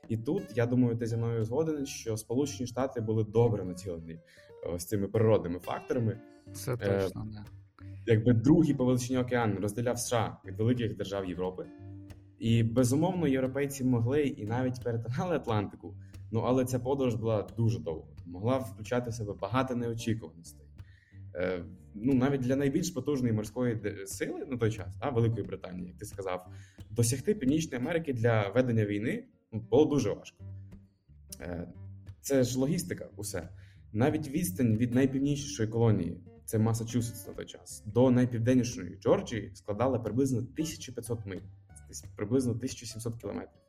І 0.08 0.16
тут 0.16 0.42
я 0.54 0.66
думаю, 0.66 0.96
ти 0.96 1.06
зі 1.06 1.16
мною 1.16 1.44
згоден, 1.44 1.86
що 1.86 2.16
Сполучені 2.16 2.66
Штати 2.66 3.00
були 3.00 3.24
добре 3.24 3.64
націлені 3.64 4.12
е, 4.12 4.20
ось 4.74 4.84
цими 4.84 5.08
природними 5.08 5.58
факторами. 5.58 6.20
Це 6.52 6.76
точно 6.76 7.24
не 7.24 7.44
якби 8.06 8.32
другий 8.32 8.74
по 8.74 8.84
величині 8.84 9.18
океан 9.18 9.58
розділяв 9.60 9.98
США 9.98 10.38
від 10.44 10.58
великих 10.58 10.96
держав 10.96 11.28
Європи. 11.28 11.66
І 12.38 12.62
безумовно, 12.62 13.26
європейці 13.26 13.84
могли 13.84 14.22
і 14.22 14.46
навіть 14.46 14.84
перетинали 14.84 15.36
Атлантику. 15.36 15.94
Ну 16.30 16.40
але 16.40 16.64
ця 16.64 16.78
подорож 16.78 17.14
була 17.14 17.48
дуже 17.56 17.78
довго, 17.78 18.08
могла 18.26 18.58
включати 18.58 19.10
в 19.10 19.14
себе 19.14 19.32
багато 19.40 19.76
неочікуваностей. 19.76 20.63
Е, 21.34 21.64
ну 21.94 22.14
навіть 22.14 22.40
для 22.40 22.56
найбільш 22.56 22.90
потужної 22.90 23.32
морської 23.32 24.06
сили 24.06 24.46
на 24.46 24.56
той 24.56 24.72
час, 24.72 24.94
а 25.00 25.10
Великої 25.10 25.46
Британії, 25.46 25.88
як 25.88 25.96
ти 25.96 26.04
сказав, 26.04 26.46
досягти 26.90 27.34
Північної 27.34 27.84
Америки 27.84 28.12
для 28.12 28.48
ведення 28.48 28.84
війни 28.84 29.24
ну, 29.52 29.60
було 29.60 29.84
дуже 29.84 30.12
важко. 30.12 30.44
Е, 31.40 31.68
це 32.20 32.42
ж 32.42 32.58
логістика, 32.58 33.08
усе. 33.16 33.48
Навіть 33.92 34.28
відстань 34.28 34.76
від 34.76 34.94
найпівнічнішої 34.94 35.68
колонії, 35.68 36.20
це 36.44 36.58
Масачусетс 36.58 37.26
на 37.26 37.34
той 37.34 37.46
час, 37.46 37.82
до 37.86 38.10
найпівденнішої 38.10 38.98
Джорджії 39.02 39.50
складала 39.54 39.98
приблизно 39.98 40.38
1500 40.38 41.26
миль, 41.26 41.40
приблизно 42.16 42.52
1700 42.52 43.16
кілометрів. 43.16 43.60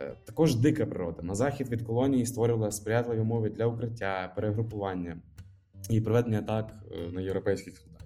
Е, 0.00 0.16
також 0.24 0.56
дика 0.56 0.86
природа. 0.86 1.22
На 1.22 1.34
захід 1.34 1.68
від 1.68 1.82
колонії 1.82 2.26
створювала 2.26 2.70
сприятливі 2.70 3.20
умови 3.20 3.50
для 3.50 3.66
укриття, 3.66 4.32
перегрупування 4.36 5.20
і 5.90 6.00
проведення 6.00 6.38
атак 6.38 6.74
е, 6.92 7.12
на 7.12 7.20
європейських 7.20 7.76
солдатів. 7.76 7.98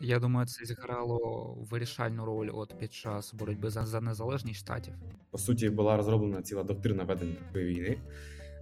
Я 0.00 0.18
думаю, 0.18 0.46
це 0.46 0.64
зіграло 0.64 1.54
вирішальну 1.70 2.24
роль 2.24 2.50
от 2.54 2.74
під 2.78 2.92
час 2.92 3.34
боротьби 3.34 3.70
за, 3.70 3.86
за 3.86 4.00
незалежність 4.00 4.60
штатів. 4.60 4.94
По 5.30 5.38
суті, 5.38 5.70
була 5.70 5.96
розроблена 5.96 6.42
ціла 6.42 6.62
доктрина 6.62 7.04
ведення 7.04 7.34
такої 7.34 7.64
війни. 7.64 7.98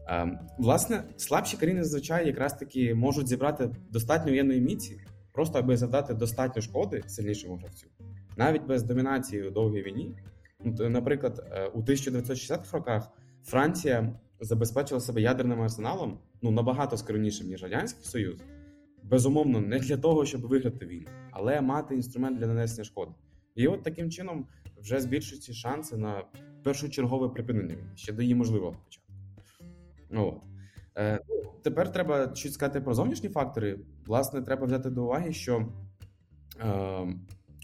Ем, 0.06 0.38
власне, 0.58 1.04
слабші 1.16 1.56
країни 1.56 1.84
зазвичай 1.84 2.26
якраз 2.26 2.54
таки 2.54 2.94
можуть 2.94 3.28
зібрати 3.28 3.70
достатньо 3.90 4.30
воєнної 4.30 4.60
міці, 4.60 5.00
просто 5.32 5.58
аби 5.58 5.76
завдати 5.76 6.14
достатньо 6.14 6.62
шкоди 6.62 7.02
сильнішому 7.06 7.56
гравцю, 7.56 7.86
навіть 8.36 8.66
без 8.66 8.82
домінації 8.82 9.42
у 9.42 9.50
довгій 9.50 9.82
війні. 9.82 10.16
Наприклад, 10.78 11.46
е, 11.50 11.66
у 11.66 11.82
1960-х 11.82 12.72
роках 12.72 13.10
Франція 13.44 14.20
забезпечила 14.40 15.00
себе 15.00 15.20
ядерним 15.20 15.62
арсеналом 15.62 16.18
ну 16.42 16.50
набагато 16.50 16.96
скромнішим, 16.96 17.48
ніж 17.48 17.62
Радянський 17.62 18.04
Союз. 18.04 18.36
Безумовно, 19.02 19.60
не 19.60 19.78
для 19.78 19.96
того, 19.96 20.24
щоб 20.26 20.40
виграти 20.40 20.86
війну, 20.86 21.06
але 21.30 21.60
мати 21.60 21.94
інструмент 21.94 22.38
для 22.38 22.46
нанесення 22.46 22.84
шкоди. 22.84 23.12
І 23.54 23.66
от 23.66 23.82
таким 23.82 24.10
чином 24.10 24.46
вже 24.80 25.00
збільшуються 25.00 25.52
шанси 25.52 25.96
на 25.96 26.24
першочергове 26.62 27.28
припинення 27.28 27.74
війни, 27.74 27.92
ще 27.94 28.12
до 28.12 28.22
її 28.22 28.34
можливого 28.34 28.76
початку. 28.84 29.12
От. 30.10 30.42
Е, 30.96 31.20
ну, 31.28 31.50
Тепер 31.62 31.92
треба 31.92 32.34
щось 32.34 32.52
сказати 32.52 32.80
про 32.80 32.94
зовнішні 32.94 33.28
фактори. 33.28 33.78
Власне, 34.06 34.42
треба 34.42 34.66
взяти 34.66 34.90
до 34.90 35.04
уваги, 35.04 35.32
що 35.32 35.68
е, 36.60 37.06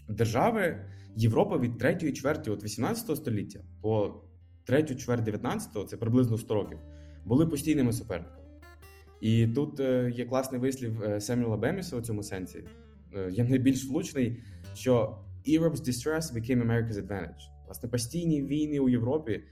держави 0.09 0.85
Європи 1.15 1.57
від 1.57 1.77
3 1.77 2.11
чверті 2.13 2.49
от 2.49 2.63
18 2.63 3.17
століття 3.17 3.59
по 3.81 4.21
третю 4.71 4.95
чверть 4.95 5.27
19-го, 5.27 5.83
це 5.83 5.97
приблизно 5.97 6.37
100 6.37 6.53
років, 6.53 6.77
були 7.25 7.47
постійними 7.47 7.93
суперниками. 7.93 8.43
І 9.21 9.47
тут 9.47 9.79
е, 9.79 10.11
є 10.15 10.25
класний 10.25 10.61
вислів 10.61 11.03
е, 11.03 11.21
Семюела 11.21 11.57
Беміса 11.57 11.97
у 11.97 12.01
цьому 12.01 12.23
сенсі. 12.23 12.63
Е, 13.15 13.31
є 13.31 13.43
найбільш 13.43 13.89
влучний, 13.89 14.43
що 14.73 15.17
Europe's 15.47 15.75
distress 15.75 16.21
became 16.21 16.67
America's 16.67 17.07
advantage. 17.07 17.41
Власне, 17.65 17.89
постійні 17.89 18.43
війни 18.43 18.79
у 18.79 18.89
Європі 18.89 19.43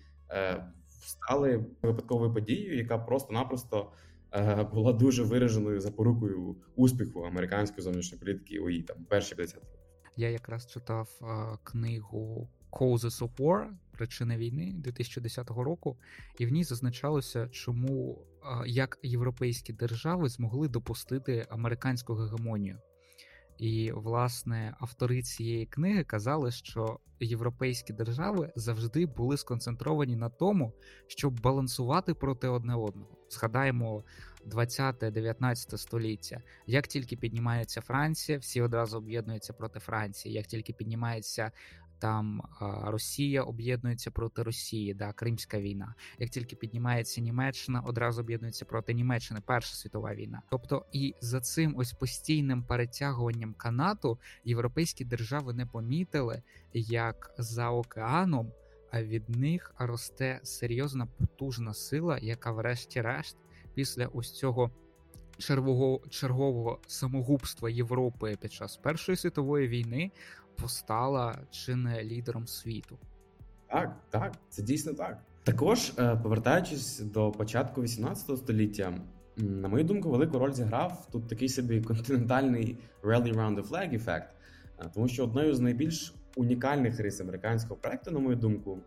стали 1.00 1.66
випадковою 1.82 2.34
подією, 2.34 2.78
яка 2.78 2.98
просто-напросто 2.98 3.92
е, 4.34 4.64
була 4.74 4.94
дуже 4.94 5.24
вираженою 5.24 5.80
запорукою 5.80 6.56
успіху 6.76 7.22
американської 7.22 7.84
зовнішньої 7.84 8.20
політики 8.20 8.60
у 8.60 8.70
її 8.70 8.84
там 8.84 8.98
перші 9.10 9.36
50 9.36 9.56
років. 9.56 9.80
Я 10.18 10.30
якраз 10.30 10.68
читав 10.68 11.10
книгу 11.64 12.50
Causes 12.72 13.20
of 13.20 13.36
War 13.38 13.68
причини 13.92 14.38
війни 14.38 14.74
2010 14.78 15.50
року, 15.50 15.98
і 16.38 16.46
в 16.46 16.52
ній 16.52 16.64
зазначалося, 16.64 17.48
чому 17.52 18.26
як 18.66 19.00
європейські 19.04 19.74
держави 19.74 20.30
змогли 20.30 20.68
допустити 20.68 21.48
американську 21.50 22.14
гегемонію. 22.14 22.80
І, 23.58 23.92
власне, 23.92 24.76
автори 24.80 25.22
цієї 25.22 25.66
книги 25.66 26.04
казали, 26.04 26.52
що 26.52 27.00
європейські 27.20 27.94
держави 27.94 28.52
завжди 28.56 29.06
були 29.06 29.38
сконцентровані 29.38 30.16
на 30.16 30.30
тому, 30.30 30.74
щоб 31.08 31.42
балансувати 31.42 32.14
проти 32.14 32.48
одне 32.48 32.76
одного. 32.76 33.18
Згадаємо 33.30 34.04
20-19 34.48 35.78
століття. 35.78 36.42
Як 36.68 36.88
тільки 36.88 37.18
піднімається 37.18 37.82
Франція, 37.82 38.38
всі 38.38 38.62
одразу 38.62 38.98
об'єднуються 38.98 39.54
проти 39.54 39.80
Франції. 39.80 40.36
Як 40.36 40.48
тільки 40.48 40.74
піднімається 40.74 41.52
там 42.00 42.42
Росія 42.84 43.44
об'єднується 43.44 44.12
проти 44.12 44.44
Росії, 44.44 44.94
да, 44.94 45.14
Кримська 45.14 45.60
війна. 45.60 45.96
Як 46.20 46.30
тільки 46.30 46.56
піднімається 46.56 47.22
Німеччина, 47.22 47.82
одразу 47.82 48.22
об'єднується 48.22 48.66
проти 48.66 48.94
Німеччини, 48.94 49.42
Перша 49.46 49.76
світова 49.76 50.16
війна. 50.16 50.42
Тобто, 50.50 50.86
і 50.92 51.16
за 51.22 51.42
цим 51.42 51.74
ось 51.78 51.94
постійним 51.94 52.64
перетягуванням 52.64 53.54
канату 53.54 54.20
європейські 54.44 55.06
держави 55.06 55.54
не 55.54 55.66
помітили, 55.66 56.42
як 56.74 57.34
за 57.38 57.70
океаном, 57.70 58.52
а 58.92 59.04
від 59.04 59.30
них 59.30 59.76
росте 59.80 60.40
серйозна 60.44 61.06
потужна 61.06 61.74
сила, 61.74 62.18
яка, 62.22 62.52
врешті-решт, 62.52 63.38
після 63.74 64.08
ось 64.08 64.32
цього. 64.32 64.72
Червого 65.38 66.02
чергового 66.10 66.80
самогубства 66.88 67.70
Європи 67.70 68.38
під 68.42 68.54
час 68.54 68.78
Першої 68.78 69.16
світової 69.16 69.68
війни 69.68 70.12
постала 70.62 71.38
чи 71.52 71.76
не 71.76 72.04
лідером 72.04 72.48
світу. 72.48 72.98
Так, 73.68 73.96
так, 74.10 74.34
це 74.50 74.62
дійсно 74.62 74.94
так. 74.94 75.18
Також, 75.44 75.94
е, 76.00 76.16
повертаючись 76.16 77.00
до 77.00 77.32
початку 77.32 77.82
18 77.82 78.38
століття, 78.38 78.94
на 79.38 79.68
мою 79.68 79.84
думку, 79.84 80.10
велику 80.10 80.40
роль 80.40 80.52
зіграв 80.52 81.08
тут 81.12 81.28
такий 81.28 81.50
собі 81.50 81.82
континентальний 81.82 82.78
rally 83.04 83.34
round 83.34 83.56
the 83.56 83.70
flag 83.70 83.96
ефект, 83.96 84.36
е, 84.80 84.90
тому 84.94 85.08
що 85.08 85.24
одною 85.24 85.56
з 85.56 85.60
найбільш 85.60 86.16
унікальних 86.36 87.00
рис 87.00 87.22
американського 87.22 87.76
проекту, 87.76 88.12
на 88.12 88.20
мою 88.20 88.36
думку, 88.36 88.80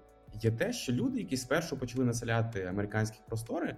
є 0.42 0.50
те, 0.50 0.72
що 0.72 0.92
люди, 0.92 1.18
які 1.18 1.36
спершу 1.36 1.76
почали 1.76 2.04
населяти 2.04 2.64
американські 2.64 3.18
простори, 3.28 3.76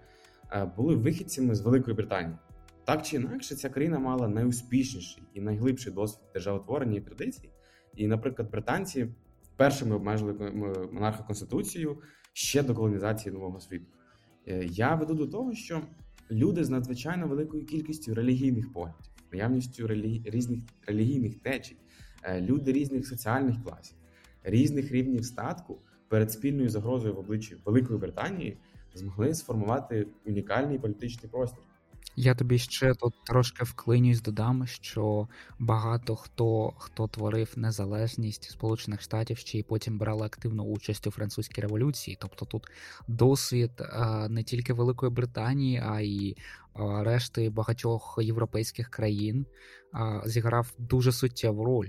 е, 0.52 0.64
були 0.76 0.94
вихідцями 0.94 1.54
з 1.54 1.60
Великої 1.60 1.96
Британії. 1.96 2.36
Так 2.84 3.02
чи 3.02 3.16
інакше, 3.16 3.54
ця 3.54 3.68
країна 3.68 3.98
мала 3.98 4.28
найуспішніший 4.28 5.22
і 5.34 5.40
найглибший 5.40 5.92
досвід 5.92 6.24
державотворення 6.34 6.96
і 6.96 7.00
традицій. 7.00 7.50
І, 7.96 8.06
наприклад, 8.06 8.50
британці 8.50 9.08
першими 9.56 9.96
обмежили 9.96 10.32
монарха 10.92 11.22
конституцією 11.22 11.98
ще 12.32 12.62
до 12.62 12.74
колонізації 12.74 13.32
нового 13.32 13.60
світу. 13.60 13.86
Е, 14.48 14.64
я 14.64 14.94
веду 14.94 15.14
до 15.14 15.26
того, 15.26 15.54
що 15.54 15.82
люди 16.30 16.64
з 16.64 16.70
надзвичайно 16.70 17.28
великою 17.28 17.66
кількістю 17.66 18.14
релігійних 18.14 18.72
поглядів, 18.72 19.06
наявністю 19.32 19.86
релі... 19.86 20.22
різних 20.24 20.60
релігійних 20.86 21.34
течій, 21.34 21.76
е, 22.22 22.40
люди 22.40 22.72
різних 22.72 23.06
соціальних 23.06 23.62
класів, 23.64 23.96
різних 24.42 24.92
рівнів 24.92 25.24
статку 25.24 25.78
перед 26.08 26.32
спільною 26.32 26.68
загрозою 26.68 27.14
в 27.14 27.18
обличчі 27.18 27.56
Великої 27.64 27.98
Британії 27.98 28.58
змогли 28.94 29.34
сформувати 29.34 30.06
унікальний 30.26 30.78
політичний 30.78 31.30
простір. 31.30 31.64
Я 32.16 32.34
тобі 32.34 32.58
ще 32.58 32.94
тут 32.94 33.14
трошки 33.24 33.64
вклинюсь, 33.64 34.20
додам, 34.22 34.66
що 34.66 35.28
багато 35.58 36.16
хто 36.16 36.72
хто 36.78 37.08
творив 37.08 37.52
незалежність 37.56 38.50
Сполучених 38.50 39.02
Штатів 39.02 39.38
ще 39.38 39.58
й 39.58 39.62
потім 39.62 39.98
брали 39.98 40.26
активну 40.26 40.64
участь 40.64 41.06
у 41.06 41.10
французькій 41.10 41.60
революції. 41.60 42.18
Тобто 42.20 42.44
тут 42.44 42.66
досвід 43.08 43.70
не 44.28 44.42
тільки 44.42 44.72
Великої 44.72 45.12
Британії, 45.12 45.82
а 45.86 46.00
й 46.00 46.36
решти 47.04 47.50
багатьох 47.50 48.18
європейських 48.22 48.88
країн 48.88 49.46
зіграв 50.24 50.72
дуже 50.78 51.12
суттєву 51.12 51.64
роль. 51.64 51.88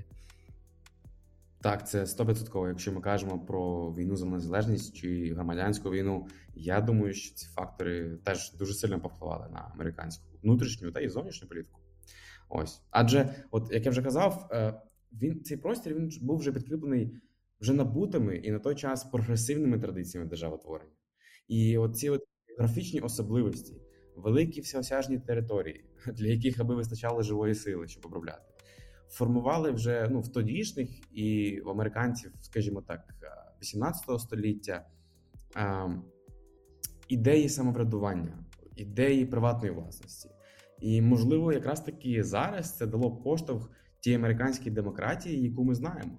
Так, 1.66 1.88
це 1.88 2.04
100%. 2.04 2.68
Якщо 2.68 2.92
ми 2.92 3.02
кажемо 3.02 3.40
про 3.40 3.92
війну 3.94 4.16
за 4.16 4.26
незалежність 4.26 4.96
чи 4.96 5.34
громадянську 5.34 5.92
війну, 5.92 6.28
я 6.56 6.82
думаю, 6.82 7.14
що 7.14 7.36
ці 7.36 7.48
фактори 7.48 8.18
теж 8.24 8.54
дуже 8.54 8.74
сильно 8.74 9.00
повпливали 9.00 9.50
на 9.50 9.72
американську 9.74 10.24
внутрішню 10.44 10.92
та 10.92 11.00
і 11.00 11.10
зовнішню 11.10 11.48
політику. 11.48 11.80
Ось, 12.50 12.82
адже, 12.92 13.36
от 13.52 13.72
як 13.72 13.86
я 13.86 13.92
вже 13.92 14.02
казав, 14.02 14.50
е, 14.52 14.82
він 15.22 15.44
цей 15.44 15.58
простір 15.58 15.94
він 15.94 16.12
був 16.22 16.38
вже 16.38 16.52
підкріплений 16.52 17.18
вже 17.62 17.74
набутими 17.74 18.38
і 18.38 18.52
на 18.52 18.60
той 18.60 18.76
час 18.76 19.04
прогресивними 19.04 19.80
традиціями 19.80 20.30
державотворення. 20.30 20.96
І 21.48 21.78
оці 21.78 22.10
от 22.10 22.24
графічні 22.58 23.00
особливості, 23.00 23.82
великі 24.16 24.62
всеосяжні 24.62 25.20
території, 25.20 25.86
для 26.14 26.28
яких 26.28 26.60
аби 26.60 26.76
вистачало 26.76 27.22
живої 27.22 27.56
сили, 27.56 27.88
щоб 27.88 28.06
обробляти 28.06 28.55
формували 29.10 29.72
вже 29.72 30.08
ну 30.12 30.22
в 30.22 30.28
тодішніх 30.28 31.18
і 31.18 31.60
в 31.66 31.70
американців, 31.70 32.32
скажімо 32.42 32.82
так, 32.82 33.16
18 33.62 34.10
е, 34.10 34.20
століття 34.20 34.86
ідеї 37.08 37.50
самоврядування, 37.50 38.38
ідеї 38.76 39.26
приватної 39.26 39.74
власності. 39.74 40.30
І, 40.80 41.02
можливо, 41.02 41.54
якраз 41.54 41.82
таки 41.82 42.24
зараз 42.24 42.78
це 42.78 42.88
дало 42.88 43.12
поштовх 43.12 43.70
тій 44.00 44.14
американській 44.14 44.72
демократії, 44.72 45.44
яку 45.44 45.64
ми 45.64 45.76
знаємо. 45.76 46.18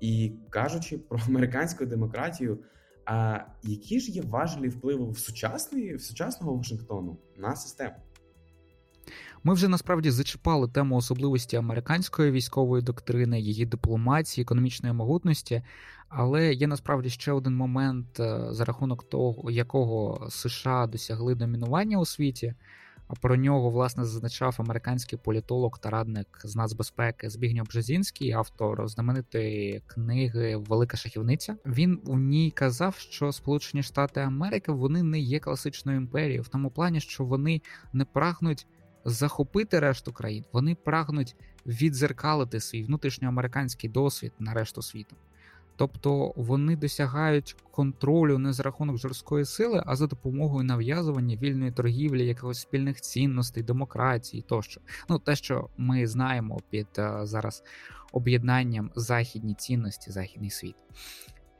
І 0.00 0.32
кажучи 0.50 0.98
про 0.98 1.18
американську 1.28 1.86
демократію, 1.86 2.64
а 3.04 3.40
які 3.62 4.00
ж 4.00 4.10
є 4.10 4.22
важелі 4.22 4.68
впливу 4.68 5.10
в 5.10 5.18
сучасний, 5.18 5.94
в 5.94 6.02
сучасного 6.02 6.56
Вашингтону 6.56 7.18
на 7.36 7.56
систему? 7.56 7.96
Ми 9.44 9.54
вже 9.54 9.68
насправді 9.68 10.10
зачіпали 10.10 10.68
тему 10.68 10.96
особливості 10.96 11.56
американської 11.56 12.30
військової 12.30 12.82
доктрини, 12.82 13.40
її 13.40 13.66
дипломатії, 13.66 14.42
економічної 14.42 14.94
могутності. 14.94 15.62
Але 16.08 16.54
є 16.54 16.66
насправді 16.66 17.10
ще 17.10 17.32
один 17.32 17.56
момент, 17.56 18.20
е, 18.20 18.46
за 18.50 18.64
рахунок 18.64 19.08
того, 19.08 19.50
якого 19.50 20.26
США 20.30 20.86
досягли 20.86 21.34
домінування 21.34 21.98
у 21.98 22.04
світі. 22.04 22.54
А 23.08 23.14
про 23.14 23.36
нього 23.36 23.70
власне 23.70 24.04
зазначав 24.04 24.56
американський 24.58 25.18
політолог 25.24 25.78
та 25.78 25.90
радник 25.90 26.40
з 26.44 26.56
нацбезпеки 26.56 27.30
Збігнєв 27.30 27.66
Бжезінський, 27.66 28.32
автор 28.32 28.88
знаменитої 28.88 29.82
книги 29.86 30.56
Велика 30.56 30.96
шахівниця. 30.96 31.56
Він 31.66 32.00
у 32.06 32.18
ній 32.18 32.50
казав, 32.50 32.94
що 32.94 33.32
Сполучені 33.32 33.82
Штати 33.82 34.20
Америки 34.20 34.72
вони 34.72 35.02
не 35.02 35.20
є 35.20 35.38
класичною 35.38 35.98
імперією, 35.98 36.42
в 36.42 36.48
тому 36.48 36.70
плані, 36.70 37.00
що 37.00 37.24
вони 37.24 37.62
не 37.92 38.04
прагнуть 38.04 38.66
захопити 39.08 39.80
решту 39.80 40.12
країн, 40.12 40.44
вони 40.52 40.74
прагнуть 40.74 41.36
відзеркалити 41.66 42.60
свій 42.60 42.84
внутрішньоамериканський 42.84 43.90
досвід 43.90 44.32
на 44.38 44.54
решту 44.54 44.82
світу. 44.82 45.16
Тобто 45.76 46.32
вони 46.36 46.76
досягають 46.76 47.56
контролю 47.70 48.38
не 48.38 48.52
за 48.52 48.62
рахунок 48.62 48.98
жорсткої 48.98 49.44
сили, 49.44 49.82
а 49.86 49.96
за 49.96 50.06
допомогою 50.06 50.64
нав'язування 50.64 51.36
вільної 51.36 51.72
торгівлі, 51.72 52.26
якихось 52.26 52.60
спільних 52.60 53.00
цінностей, 53.00 53.62
демократії 53.62 54.42
тощо. 54.42 54.80
Ну 55.08 55.18
те, 55.18 55.36
що 55.36 55.68
ми 55.76 56.06
знаємо 56.06 56.60
під 56.70 56.86
е, 56.98 57.20
зараз 57.22 57.62
об'єднанням 58.12 58.90
західні 58.94 59.54
цінності, 59.54 60.10
західний 60.10 60.50
світ. 60.50 60.76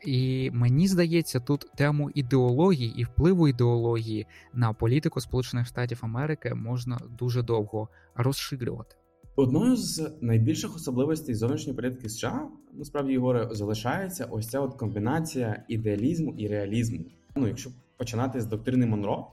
І 0.07 0.51
мені 0.51 0.89
здається, 0.89 1.41
тут 1.41 1.67
тему 1.77 2.11
ідеології 2.15 2.95
і 2.97 3.05
впливу 3.05 3.49
ідеології 3.49 4.27
на 4.55 4.73
політику 4.73 5.21
Сполучених 5.21 5.67
Штатів 5.67 5.99
Америки 6.03 6.55
можна 6.55 6.99
дуже 7.19 7.43
довго 7.43 7.89
розширювати. 8.15 8.97
Одною 9.37 9.77
з 9.77 10.13
найбільших 10.21 10.77
особливостей 10.77 11.35
зовнішньої 11.35 11.77
політики 11.77 12.09
США 12.09 12.49
насправді 12.73 13.13
Єгоре, 13.13 13.49
залишається 13.53 14.25
ось 14.25 14.49
ця 14.49 14.61
от 14.61 14.75
комбінація 14.75 15.65
ідеалізму 15.69 16.35
і 16.39 16.49
реалізму. 16.49 17.05
Ну, 17.37 17.49
якщо 17.49 17.71
починати 17.97 18.41
з 18.41 18.47
доктрини 18.47 18.87
Монро, 18.87 19.27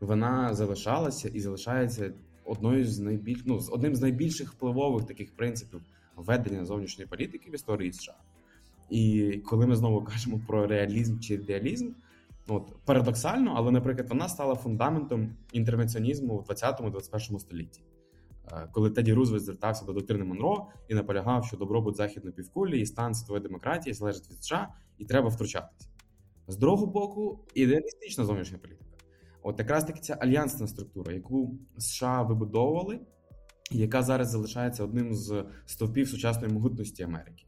вона 0.00 0.54
залишалася 0.54 1.28
і 1.28 1.40
залишається 1.40 2.12
одною 2.44 2.84
з 2.86 2.98
найбільш 2.98 3.42
ну, 3.44 3.60
одним 3.70 3.94
з 3.94 4.00
найбільших 4.00 4.52
впливових 4.52 5.06
таких 5.06 5.36
принципів 5.36 5.80
ведення 6.16 6.64
зовнішньої 6.64 7.08
політики 7.08 7.50
в 7.50 7.54
історії 7.54 7.92
США. 7.92 8.14
І 8.92 9.32
коли 9.46 9.66
ми 9.66 9.76
знову 9.76 10.04
кажемо 10.04 10.40
про 10.46 10.66
реалізм 10.66 11.18
чи 11.18 11.34
ідеалізм, 11.34 11.90
от 12.48 12.74
парадоксально, 12.84 13.54
але, 13.56 13.70
наприклад, 13.70 14.08
вона 14.08 14.28
стала 14.28 14.54
фундаментом 14.54 15.36
інтервенціонізму 15.52 16.38
в 16.38 16.50
20-21 16.50 17.38
столітті. 17.38 17.82
Е, 18.52 18.68
коли 18.72 18.90
Теді 18.90 19.12
Рузвельт 19.12 19.44
звертався 19.44 19.84
до 19.84 19.92
доктрини 19.92 20.24
Монро 20.24 20.66
і 20.88 20.94
наполягав, 20.94 21.44
що 21.44 21.56
добробут 21.56 21.96
західної 21.96 22.34
півкулі 22.34 22.80
і 22.80 22.86
стан 22.86 23.14
світової 23.14 23.42
демократії 23.42 23.94
залежить 23.94 24.30
від 24.30 24.44
США, 24.44 24.68
і 24.98 25.04
треба 25.04 25.28
втручатися. 25.28 25.88
З 26.48 26.56
другого 26.56 26.86
боку, 26.86 27.38
ідеалістична 27.54 28.24
зовнішня 28.24 28.58
політика. 28.58 28.96
От 29.42 29.58
якраз 29.58 29.84
таки 29.84 30.00
ця 30.00 30.14
альянсна 30.14 30.66
структура, 30.66 31.12
яку 31.12 31.54
США 31.78 32.22
вибудовували, 32.22 33.00
яка 33.70 34.02
зараз 34.02 34.30
залишається 34.30 34.84
одним 34.84 35.14
з 35.14 35.44
стовпів 35.66 36.08
сучасної 36.08 36.52
могутності 36.52 37.02
Америки. 37.02 37.44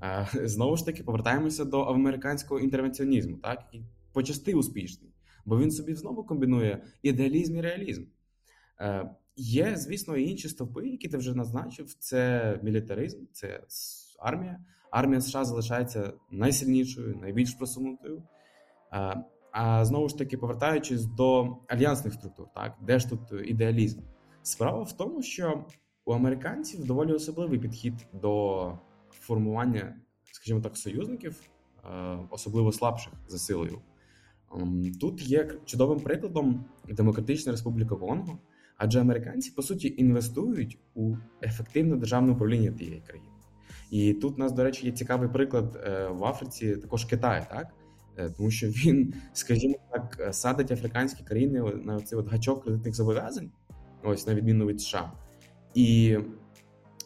Знову 0.44 0.76
ж 0.76 0.86
таки, 0.86 1.04
повертаємося 1.04 1.64
до 1.64 1.80
американського 1.80 2.60
інтервенціонізму, 2.60 3.36
так 3.36 3.64
і 3.72 3.80
почасти 4.12 4.54
успішний, 4.54 5.10
бо 5.44 5.58
він 5.58 5.70
собі 5.70 5.94
знову 5.94 6.24
комбінує 6.24 6.82
ідеалізм 7.02 7.56
і 7.56 7.60
реалізм. 7.60 8.04
Е, 8.80 9.10
є, 9.36 9.76
звісно, 9.76 10.16
і 10.16 10.30
інші 10.30 10.48
стовпи, 10.48 10.88
які 10.88 11.08
ти 11.08 11.16
вже 11.16 11.34
назначив: 11.34 11.94
це 11.94 12.58
мілітаризм, 12.62 13.18
це 13.32 13.60
армія. 14.18 14.60
Армія 14.90 15.20
США 15.20 15.44
залишається 15.44 16.12
найсильнішою, 16.30 17.16
найбільш 17.16 17.54
просунутою. 17.54 18.22
Е, 18.92 19.24
а 19.52 19.84
знову 19.84 20.08
ж 20.08 20.18
таки, 20.18 20.38
повертаючись 20.38 21.04
до 21.04 21.56
альянсних 21.68 22.14
структур, 22.14 22.46
так 22.54 22.76
де 22.82 22.98
ж 22.98 23.08
тут 23.08 23.20
ідеалізм? 23.44 24.00
Справа 24.42 24.82
в 24.82 24.92
тому, 24.92 25.22
що 25.22 25.64
у 26.04 26.12
американців 26.12 26.84
доволі 26.84 27.12
особливий 27.12 27.58
підхід 27.58 27.94
до 28.12 28.78
формування, 29.30 29.96
скажімо 30.32 30.60
так, 30.60 30.76
союзників, 30.76 31.40
е, 31.84 32.18
особливо 32.30 32.72
слабших 32.72 33.12
за 33.28 33.38
силою. 33.38 33.78
Ем, 34.56 34.92
тут 35.00 35.22
є 35.22 35.50
чудовим 35.64 36.00
прикладом 36.00 36.64
Демократична 36.88 37.52
Республіка 37.52 37.96
Конго, 37.96 38.38
адже 38.76 39.00
американці 39.00 39.52
по 39.56 39.62
суті 39.62 39.94
інвестують 39.98 40.78
у 40.94 41.16
ефективне 41.42 41.96
державне 41.96 42.32
управління 42.32 42.72
тієї 42.72 43.02
країни. 43.06 43.30
І 43.90 44.14
тут 44.14 44.34
у 44.34 44.38
нас, 44.38 44.52
до 44.52 44.64
речі, 44.64 44.86
є 44.86 44.92
цікавий 44.92 45.28
приклад 45.28 45.80
е, 45.84 46.08
в 46.08 46.24
Африці, 46.24 46.76
також 46.76 47.04
Китай, 47.04 47.46
так 47.50 47.74
е, 48.16 48.30
тому 48.30 48.50
що 48.50 48.66
він, 48.66 49.14
скажімо 49.32 49.74
так, 49.92 50.28
садить 50.34 50.70
африканські 50.70 51.24
країни 51.24 51.60
на 51.84 52.00
цей 52.00 52.18
от 52.18 52.28
гачок 52.28 52.64
кредитних 52.64 52.94
зобов'язань, 52.94 53.50
ось 54.02 54.26
на 54.26 54.34
відміну 54.34 54.66
від 54.66 54.80
США. 54.80 55.12
І 55.74 56.18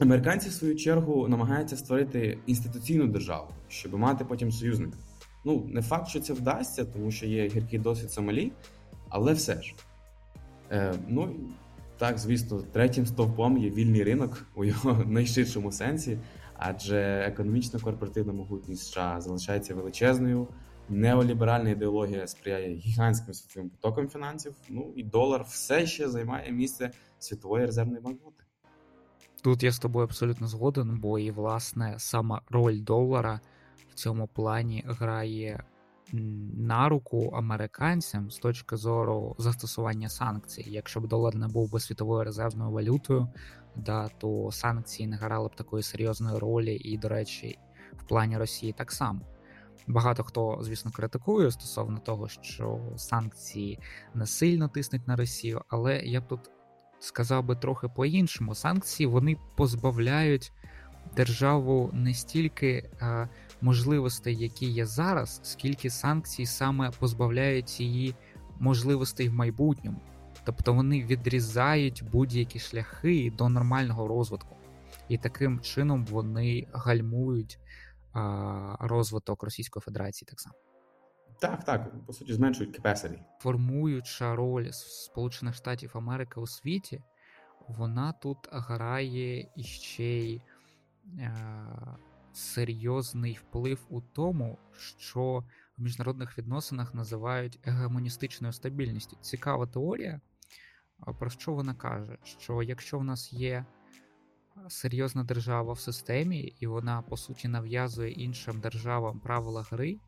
американці, 0.00 0.48
в 0.48 0.52
свою 0.52 0.76
чергу, 0.76 1.28
намагаються 1.28 1.76
створити 1.76 2.38
інституційну 2.46 3.06
державу, 3.06 3.48
щоб 3.68 3.94
мати 3.94 4.24
потім 4.24 4.52
союзника. 4.52 4.96
Ну, 5.44 5.66
не 5.68 5.82
факт, 5.82 6.08
що 6.08 6.20
це 6.20 6.32
вдасться, 6.32 6.84
тому 6.84 7.10
що 7.10 7.26
є 7.26 7.48
гіркий 7.48 7.78
досвід 7.78 8.12
Сомалі, 8.12 8.52
але 9.08 9.32
все 9.32 9.62
ж. 9.62 9.74
Е, 10.70 10.94
Ну 11.08 11.36
так, 11.98 12.18
звісно, 12.18 12.62
третім 12.72 13.06
стовпом 13.06 13.58
є 13.58 13.70
вільний 13.70 14.04
ринок 14.04 14.46
у 14.54 14.64
його 14.64 15.04
найширшому 15.06 15.72
сенсі, 15.72 16.18
адже 16.56 17.24
економічна 17.26 17.80
корпоративна 17.80 18.32
могутність 18.32 18.86
США 18.86 19.20
залишається 19.20 19.74
величезною. 19.74 20.48
Неоліберальна 20.88 21.70
ідеологія 21.70 22.26
сприяє 22.26 22.74
гігантським 22.74 23.34
світовим 23.34 23.70
потоком 23.70 24.08
фінансів. 24.08 24.54
Ну 24.68 24.92
і 24.96 25.02
долар 25.02 25.44
все 25.48 25.86
ще 25.86 26.08
займає 26.08 26.52
місце 26.52 26.90
світової 27.18 27.66
резервної 27.66 28.00
банкноти. 28.00 28.43
Тут 29.44 29.62
я 29.62 29.72
з 29.72 29.78
тобою 29.78 30.04
абсолютно 30.04 30.46
згоден, 30.46 30.98
бо 30.98 31.18
і 31.18 31.30
власне 31.30 31.94
сама 31.98 32.40
роль 32.50 32.80
долара 32.80 33.40
в 33.90 33.94
цьому 33.94 34.26
плані 34.26 34.84
грає 34.86 35.64
на 36.56 36.88
руку 36.88 37.30
американцям 37.34 38.30
з 38.30 38.38
точки 38.38 38.76
зору 38.76 39.36
застосування 39.38 40.08
санкцій. 40.08 40.64
Якщо 40.66 41.00
б 41.00 41.08
долар 41.08 41.34
не 41.34 41.48
був 41.48 41.70
би 41.70 41.80
світовою 41.80 42.24
резервною 42.24 42.70
валютою, 42.70 43.28
да, 43.76 44.08
то 44.08 44.48
санкції 44.52 45.08
не 45.08 45.16
грали 45.16 45.48
б 45.48 45.56
такої 45.56 45.82
серйозної 45.82 46.38
ролі, 46.38 46.74
і, 46.74 46.98
до 46.98 47.08
речі, 47.08 47.58
в 47.92 48.08
плані 48.08 48.38
Росії 48.38 48.72
так 48.72 48.92
само. 48.92 49.20
Багато 49.86 50.22
хто, 50.24 50.58
звісно, 50.60 50.90
критикує 50.90 51.50
стосовно 51.50 51.98
того, 51.98 52.28
що 52.28 52.80
санкції 52.96 53.78
не 54.14 54.26
сильно 54.26 54.68
тиснуть 54.68 55.08
на 55.08 55.16
Росію, 55.16 55.62
але 55.68 55.98
я 55.98 56.20
б 56.20 56.28
тут 56.28 56.50
сказав 57.04 57.44
би 57.44 57.56
трохи 57.56 57.88
по-іншому. 57.88 58.54
Санкції 58.54 59.06
вони 59.06 59.36
позбавляють 59.56 60.52
державу 61.16 61.90
не 61.92 62.14
стільки 62.14 62.90
а, 63.00 63.28
можливостей, 63.60 64.36
які 64.36 64.66
є 64.66 64.86
зараз, 64.86 65.40
скільки 65.42 65.90
санкцій 65.90 66.46
саме 66.46 66.90
позбавляють 66.90 67.80
її 67.80 68.14
можливостей 68.58 69.28
в 69.28 69.34
майбутньому. 69.34 70.00
Тобто 70.44 70.72
вони 70.74 71.04
відрізають 71.04 72.04
будь-які 72.12 72.58
шляхи 72.58 73.32
до 73.38 73.48
нормального 73.48 74.08
розвитку, 74.08 74.56
і 75.08 75.18
таким 75.18 75.60
чином 75.60 76.04
вони 76.04 76.66
гальмують 76.72 77.58
а, 78.12 78.76
розвиток 78.80 79.42
Російської 79.42 79.80
Федерації 79.80 80.26
так 80.30 80.40
само. 80.40 80.54
Так, 81.40 81.64
так, 81.64 82.06
по 82.06 82.12
суті, 82.12 82.34
зменшують 82.34 82.80
capacity. 82.80 83.18
Формуюча 83.38 84.36
роль 84.36 84.70
Сполучених 84.72 85.54
Штатів 85.54 85.90
Америки 85.94 86.40
у 86.40 86.46
світі, 86.46 87.02
вона 87.68 88.12
тут 88.12 88.48
грає 88.52 89.48
іще 89.56 90.04
й 90.04 90.40
е, 91.18 91.34
серйозний 92.32 93.32
вплив 93.32 93.86
у 93.88 94.00
тому, 94.00 94.58
що 94.98 95.44
в 95.78 95.82
міжнародних 95.82 96.38
відносинах 96.38 96.94
називають 96.94 97.58
гегемоністичною 97.62 98.52
стабільністю. 98.52 99.16
Цікава 99.20 99.66
теорія. 99.66 100.20
Про 101.18 101.30
що 101.30 101.52
вона 101.52 101.74
каже? 101.74 102.18
Що 102.24 102.62
якщо 102.62 102.98
в 102.98 103.04
нас 103.04 103.32
є 103.32 103.64
серйозна 104.68 105.24
держава 105.24 105.72
в 105.72 105.78
системі, 105.78 106.54
і 106.60 106.66
вона 106.66 107.02
по 107.02 107.16
суті 107.16 107.48
нав'язує 107.48 108.10
іншим 108.10 108.60
державам 108.60 109.20
правила 109.20 109.62
гри, 109.62 109.98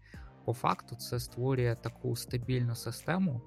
по 0.46 0.52
факту 0.52 0.96
це 0.96 1.20
створює 1.20 1.76
таку 1.82 2.16
стабільну 2.16 2.74
систему, 2.74 3.40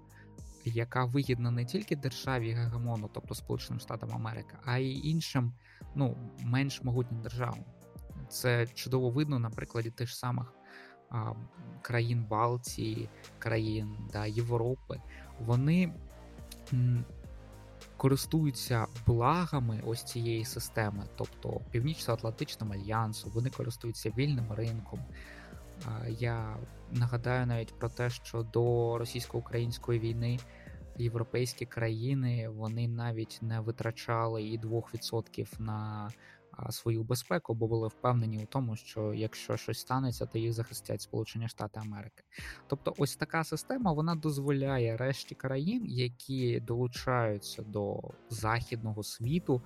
яка 0.66 1.06
вигідна 1.06 1.52
не 1.52 1.66
тільки 1.66 1.96
державі 1.96 2.52
гегемону, 2.52 3.10
тобто 3.14 3.36
Сполученим 3.36 3.80
Штатам 3.80 4.10
Америки, 4.14 4.58
а 4.66 4.78
й 4.78 5.10
іншим, 5.10 5.54
ну 5.96 6.18
менш 6.40 6.84
могутнім 6.84 7.22
державам. 7.22 7.60
Це 8.30 8.68
чудово 8.68 9.10
видно 9.10 9.40
на 9.40 9.50
прикладі 9.50 9.92
тих 9.92 10.10
самих 10.10 10.54
а, 11.10 11.34
країн 11.82 12.26
Балтії, 12.30 13.10
країн 13.40 13.98
да, 14.14 14.26
Європи. 14.26 15.02
Вони 15.40 15.94
м, 16.74 17.06
користуються 17.98 18.88
благами 19.08 19.84
ось 19.86 20.04
цієї 20.04 20.46
системи, 20.46 21.04
тобто 21.18 21.62
Північно-Атлантичним 21.72 22.72
альянсом, 22.72 23.32
вони 23.32 23.50
користуються 23.50 24.14
вільним 24.18 24.52
ринком. 24.52 25.00
Я 26.08 26.58
нагадаю 26.92 27.46
навіть 27.46 27.80
про 27.80 27.90
те, 27.90 28.10
що 28.10 28.44
до 28.44 28.98
російсько-української 28.98 30.00
війни 30.00 30.40
європейські 30.98 31.66
країни 31.66 32.50
вони 32.50 32.88
навіть 32.88 33.40
не 33.42 33.60
витрачали 33.60 34.44
і 34.44 34.60
2% 34.60 35.62
на 35.62 36.10
свою 36.70 37.04
безпеку, 37.04 37.54
бо 37.54 37.68
були 37.68 37.88
впевнені 37.88 38.44
у 38.44 38.46
тому, 38.46 38.76
що 38.76 39.14
якщо 39.14 39.58
щось 39.58 39.80
станеться, 39.80 40.26
то 40.26 40.40
їх 40.40 40.54
захистять 40.54 41.02
Сполучені 41.02 41.48
Штати 41.48 41.80
Америки. 41.80 42.24
Тобто, 42.68 42.94
ось 42.98 43.16
така 43.16 43.44
система 43.44 43.92
вона 43.92 44.16
дозволяє 44.16 44.98
решті 44.98 45.36
країн, 45.36 45.86
які 45.88 46.60
долучаються 46.60 47.62
до 47.64 48.02
західного 48.30 49.04
світу 49.04 49.62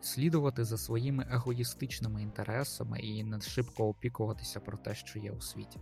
слідувати 0.00 0.64
за 0.64 0.78
своїми 0.78 1.26
егоїстичними 1.30 2.22
інтересами 2.22 3.00
і 3.00 3.24
не 3.24 3.40
шибко 3.40 3.88
опікуватися 3.88 4.60
про 4.60 4.78
те, 4.78 4.94
що 4.94 5.18
є 5.18 5.30
у 5.30 5.40
світі. 5.40 5.80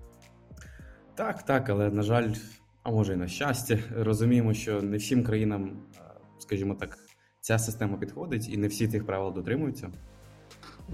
Так, 1.14 1.42
так, 1.42 1.68
але 1.68 1.90
на 1.90 2.02
жаль, 2.02 2.34
а 2.82 2.90
може 2.90 3.12
і 3.12 3.16
на 3.16 3.28
щастя, 3.28 3.78
розуміємо, 3.96 4.54
що 4.54 4.82
не 4.82 4.96
всім 4.96 5.24
країнам, 5.24 5.82
скажімо 6.38 6.74
так, 6.74 6.98
ця 7.40 7.58
система 7.58 7.96
підходить, 7.96 8.48
і 8.48 8.56
не 8.56 8.68
всі 8.68 8.88
тих 8.88 9.06
правил 9.06 9.34
дотримуються. 9.34 9.92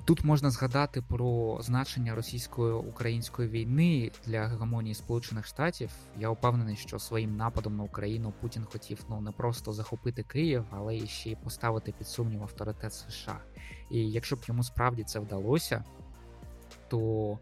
Тут 0.04 0.24
можна 0.24 0.50
згадати 0.50 1.02
про 1.02 1.58
значення 1.62 2.14
російсько-української 2.14 3.48
війни 3.48 4.10
для 4.26 4.46
гегемонії 4.46 4.94
Сполучених 4.94 5.46
Штатів. 5.46 5.90
Я 6.18 6.30
впевнений, 6.30 6.76
що 6.76 6.98
своїм 6.98 7.36
нападом 7.36 7.76
на 7.76 7.82
Україну 7.82 8.32
Путін 8.40 8.64
хотів 8.72 9.04
ну 9.08 9.20
не 9.20 9.32
просто 9.32 9.72
захопити 9.72 10.22
Київ, 10.22 10.64
але 10.70 10.96
і 10.96 11.06
ще 11.06 11.30
й 11.30 11.36
поставити 11.36 11.92
під 11.92 12.06
сумнів 12.06 12.42
авторитет 12.42 12.92
США. 12.92 13.40
І 13.90 14.10
якщо 14.10 14.36
б 14.36 14.40
йому 14.48 14.62
справді 14.62 15.04
це 15.04 15.20
вдалося, 15.20 15.84
то 16.88 17.38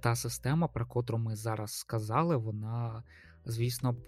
та 0.00 0.16
система, 0.16 0.68
про 0.68 0.86
котру 0.86 1.18
ми 1.18 1.36
зараз 1.36 1.72
сказали, 1.72 2.36
вона, 2.36 3.02
звісно 3.44 3.92
б, 3.92 4.06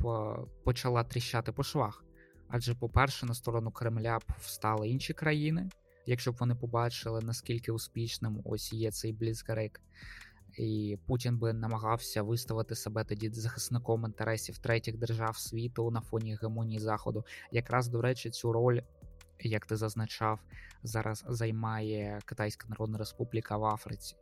почала 0.64 1.04
тріщати 1.04 1.52
по 1.52 1.62
швах. 1.62 2.04
Адже, 2.48 2.74
по-перше, 2.74 3.26
на 3.26 3.34
сторону 3.34 3.70
Кремля 3.70 4.18
б 4.18 4.22
встали 4.38 4.88
інші 4.88 5.12
країни 5.12 5.68
якщо 6.06 6.32
б 6.32 6.36
вони 6.40 6.54
побачили, 6.54 7.20
наскільки 7.22 7.72
успішним 7.72 8.40
ось 8.44 8.72
є 8.72 8.90
цей 8.90 9.12
Бліцкрейк, 9.12 9.80
і 10.58 10.98
Путін 11.06 11.38
би 11.38 11.52
намагався 11.52 12.22
виставити 12.22 12.74
себе 12.74 13.04
тоді 13.04 13.30
захисником 13.30 14.04
інтересів 14.04 14.58
третіх 14.58 14.98
держав 14.98 15.36
світу 15.36 15.90
на 15.90 16.00
фоні 16.00 16.38
гемонії 16.42 16.78
Заходу. 16.80 17.24
Якраз 17.50 17.88
до 17.88 18.02
речі, 18.02 18.30
цю 18.30 18.52
роль, 18.52 18.80
як 19.40 19.66
ти 19.66 19.76
зазначав, 19.76 20.40
зараз 20.82 21.24
займає 21.28 22.20
Китайська 22.24 22.68
Народна 22.68 22.98
Республіка 22.98 23.56
в 23.56 23.64
Африці. 23.64 24.16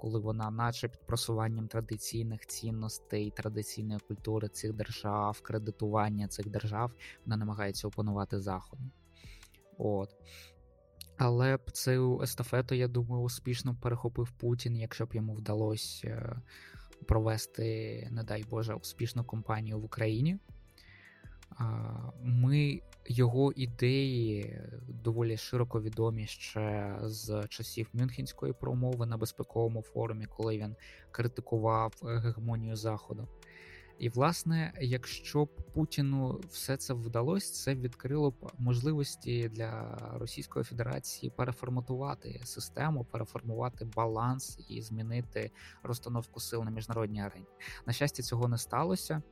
коли 0.00 0.20
вона, 0.20 0.50
наче 0.50 0.88
під 0.88 1.06
просуванням 1.06 1.68
традиційних 1.68 2.46
цінностей, 2.46 3.30
традиційної 3.30 4.00
культури 4.00 4.48
цих 4.48 4.72
держав, 4.72 5.40
кредитування 5.40 6.28
цих 6.28 6.48
держав, 6.48 6.92
вона 7.26 7.36
намагається 7.36 7.88
опанувати 7.88 8.40
Заходу. 8.40 8.82
От. 9.78 10.16
Але 11.18 11.56
б 11.56 11.70
цю 11.70 12.22
естафету, 12.22 12.74
я 12.74 12.88
думаю, 12.88 13.22
успішно 13.22 13.74
перехопив 13.74 14.30
Путін, 14.30 14.76
якщо 14.76 15.06
б 15.06 15.14
йому 15.14 15.34
вдалося 15.34 16.08
е, 16.08 16.36
провести, 17.06 18.08
не 18.10 18.22
дай 18.22 18.44
Боже, 18.50 18.74
успішну 18.74 19.24
кампанію 19.24 19.78
в 19.78 19.84
Україні. 19.84 20.38
Ми 22.22 22.80
його 23.06 23.52
ідеї 23.52 24.60
доволі 24.88 25.36
широко 25.36 25.82
відомі 25.82 26.26
ще 26.26 26.96
з 27.02 27.46
часів 27.48 27.88
Мюнхенської 27.92 28.52
промови 28.52 29.06
на 29.06 29.16
безпековому 29.16 29.82
форумі, 29.82 30.26
коли 30.26 30.58
він 30.58 30.76
критикував 31.10 31.92
гегемонію 32.02 32.76
Заходу. 32.76 33.28
І, 33.98 34.08
власне, 34.08 34.72
якщо 34.80 35.44
б 35.44 35.48
Путіну 35.74 36.40
все 36.50 36.76
це 36.76 36.94
вдалося, 36.94 37.52
це 37.52 37.74
відкрило 37.74 38.30
б 38.30 38.52
можливості 38.58 39.48
для 39.48 39.98
Російської 40.14 40.64
Федерації 40.64 41.32
переформатувати 41.36 42.40
систему, 42.44 43.04
переформувати 43.04 43.84
баланс 43.84 44.58
і 44.68 44.82
змінити 44.82 45.50
розстановку 45.82 46.40
сил 46.40 46.64
на 46.64 46.70
міжнародній 46.70 47.22
арені. 47.22 47.46
На 47.86 47.92
щастя, 47.92 48.22
цього 48.22 48.48
не 48.48 48.58
сталося. 48.58 49.22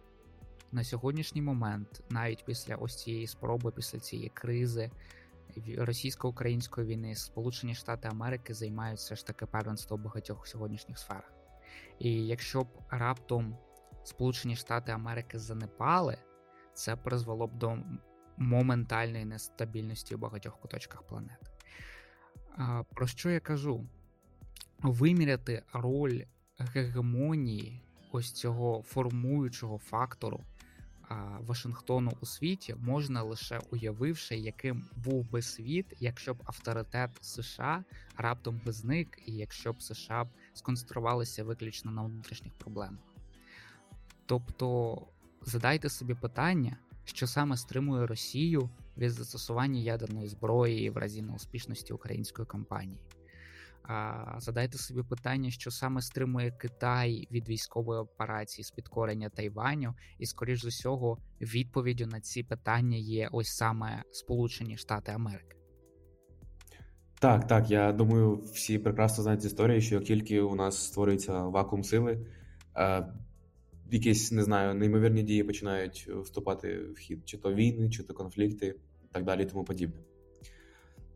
На 0.72 0.85
сьогоднішній 0.85 1.42
момент, 1.42 2.02
навіть 2.11 2.44
після 2.44 2.76
ось 2.76 3.02
цієї 3.02 3.26
спроби, 3.26 3.70
після 3.70 3.98
цієї 3.98 4.29
кризи 4.29 4.90
російсько-української 5.79 6.87
війни, 6.87 7.14
Сполучені 7.14 7.74
Штати 7.74 8.09
Америки 8.09 8.55
займаються 8.55 9.16
ж 9.16 9.26
таки 9.26 9.46
первенство 9.46 9.96
в 9.96 10.00
багатьох 10.00 10.46
сьогоднішніх 10.46 10.98
сферах. 10.98 11.33
І 11.98 12.26
якщо 12.26 12.62
б 12.62 12.68
раптом 12.90 13.57
Сполучені 14.07 14.57
Штати 14.57 14.92
Америки 14.92 15.38
занепали, 15.38 16.19
це 16.75 16.97
призвело 16.97 17.47
б 17.47 17.59
до 17.59 17.79
моментальної 18.37 19.25
нестабільності 19.25 20.14
у 20.14 20.19
багатьох 20.19 20.61
куточках 20.61 21.03
планети. 21.03 21.47
Про 22.95 23.07
що 23.07 23.31
я 23.31 23.40
кажу? 23.40 23.87
Виміряти 24.79 25.62
роль 25.73 26.23
гегемонії 26.59 27.83
ось 28.12 28.33
цього 28.33 28.83
формуючого 28.83 29.79
фактору 29.79 30.45
Вашингтону 31.40 32.12
у 32.21 32.27
світі 32.27 32.75
можна 32.79 33.23
лише 33.23 33.61
уявивши, 33.71 34.37
яким 34.37 34.85
був 34.97 35.31
би 35.31 35.42
світ, 35.42 35.87
якщо 36.01 36.35
б 36.35 36.42
авторитет 36.45 37.11
США 37.21 37.85
раптом 38.16 38.61
би 38.66 38.73
зник, 38.73 39.23
і 39.27 39.33
якщо 39.33 39.73
б 39.73 39.83
США 39.83 40.25
б 40.25 40.29
сконцентрувалися 40.55 41.45
виключно 41.45 41.90
на 41.90 42.03
внутрішніх 42.03 42.55
проблемах. 42.55 43.15
Тобто 44.26 44.98
задайте 45.42 45.88
собі 45.88 46.14
питання, 46.14 46.76
що 47.04 47.26
саме 47.26 47.56
стримує 47.56 48.06
Росію 48.06 48.70
від 48.98 49.10
застосування 49.10 49.80
ядерної 49.80 50.28
зброї 50.28 50.90
в 50.90 50.96
разі 50.96 51.22
неуспішності 51.22 51.92
української 51.92 52.46
кампанії. 52.46 53.00
Задайте 54.38 54.78
собі 54.78 55.02
питання, 55.02 55.50
що 55.50 55.70
саме 55.70 56.02
стримує 56.02 56.50
Китай 56.50 57.28
від 57.30 57.48
військової 57.48 58.00
операції 58.00 58.64
з 58.64 58.70
підкорення 58.70 59.28
Тайваню, 59.28 59.94
і, 60.18 60.26
скоріш 60.26 60.60
з 60.60 60.64
усього, 60.64 61.18
відповіддю 61.40 62.06
на 62.06 62.20
ці 62.20 62.42
питання 62.42 62.96
є 62.96 63.28
ось 63.32 63.48
саме 63.48 64.02
Сполучені 64.10 64.76
Штати 64.76 65.12
Америки. 65.12 65.56
Так, 67.20 67.46
так. 67.46 67.70
Я 67.70 67.92
думаю, 67.92 68.34
всі 68.34 68.78
прекрасно 68.78 69.22
знають 69.22 69.42
з 69.42 69.46
історії, 69.46 69.80
що 69.80 69.94
як 69.94 70.04
тільки 70.04 70.40
у 70.40 70.54
нас 70.54 70.86
створюється 70.86 71.42
вакуум 71.42 71.84
сили, 71.84 72.26
якісь 73.90 74.33
не 74.33 74.42
знаю, 74.42 74.75
неймовірні 74.75 75.22
дії 75.22 75.44
починають 75.44 76.09
вступати 76.09 76.79
в 76.79 76.96
хід, 76.96 77.29
чи 77.29 77.38
то 77.38 77.55
війни, 77.55 77.90
чи 77.90 78.03
то 78.03 78.14
конфлікти, 78.14 78.66
і 79.05 79.09
так 79.12 79.25
далі, 79.25 79.42
і 79.42 79.46
тому 79.46 79.64
подібне. 79.64 80.01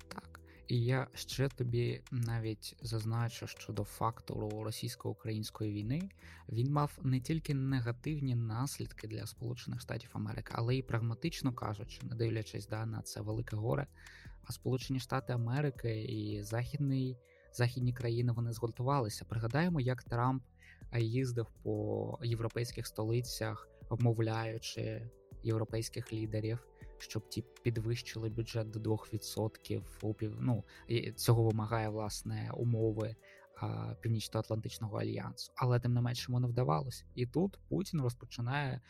Так, 0.08 0.40
І 0.68 0.84
я 0.84 1.06
ще 1.14 1.48
тобі 1.48 2.00
навіть 2.10 2.76
зазначу 2.82 3.46
щодо 3.46 3.84
фактору 3.84 4.62
російсько-української 4.64 5.72
війни, 5.72 6.08
він 6.48 6.72
мав 6.72 6.98
не 7.02 7.20
тільки 7.20 7.54
негативні 7.54 8.34
наслідки 8.34 9.08
для 9.08 9.26
Сполучених 9.26 9.80
Штатів 9.80 10.10
Америки, 10.12 10.52
але 10.54 10.76
й 10.76 10.82
прагматично 10.82 11.52
кажучи, 11.52 12.00
не 12.02 12.16
дивлячись 12.16 12.66
да, 12.66 12.86
на 12.86 13.02
це 13.02 13.20
велике 13.20 13.56
горе. 13.56 13.86
А 14.42 14.52
Сполучені 14.52 15.00
Штати 15.00 15.32
Америки 15.32 16.02
і 16.02 16.42
західний, 16.42 17.16
західні 17.52 17.92
країни 17.92 18.32
вони 18.32 18.52
згуртувалися. 18.52 19.24
Пригадаємо, 19.24 19.80
як 19.80 20.02
Трамп 20.02 20.42
їздив 20.98 21.46
по 21.62 22.18
європейських 22.22 22.86
столицях, 22.86 23.68
вмовляючи 23.90 25.10
європейських 25.42 26.12
лідерів 26.12 26.66
щоб 27.02 27.28
ті 27.28 27.44
підвищили 27.62 28.28
бюджет 28.28 28.70
до 28.70 28.80
2%. 28.80 30.34
Ну, 30.40 30.64
цього 31.16 31.42
вимагає 31.42 31.88
власне 31.88 32.50
умови 32.54 33.16
Північно-Атлантичного 34.00 34.98
альянсу, 34.98 35.52
але 35.56 35.80
тим 35.80 35.94
не 35.94 36.00
менше 36.00 36.32
не 36.32 36.46
вдавалося. 36.46 37.04
І 37.14 37.26
тут 37.26 37.58
Путін 37.68 38.00
розпочинає 38.00 38.80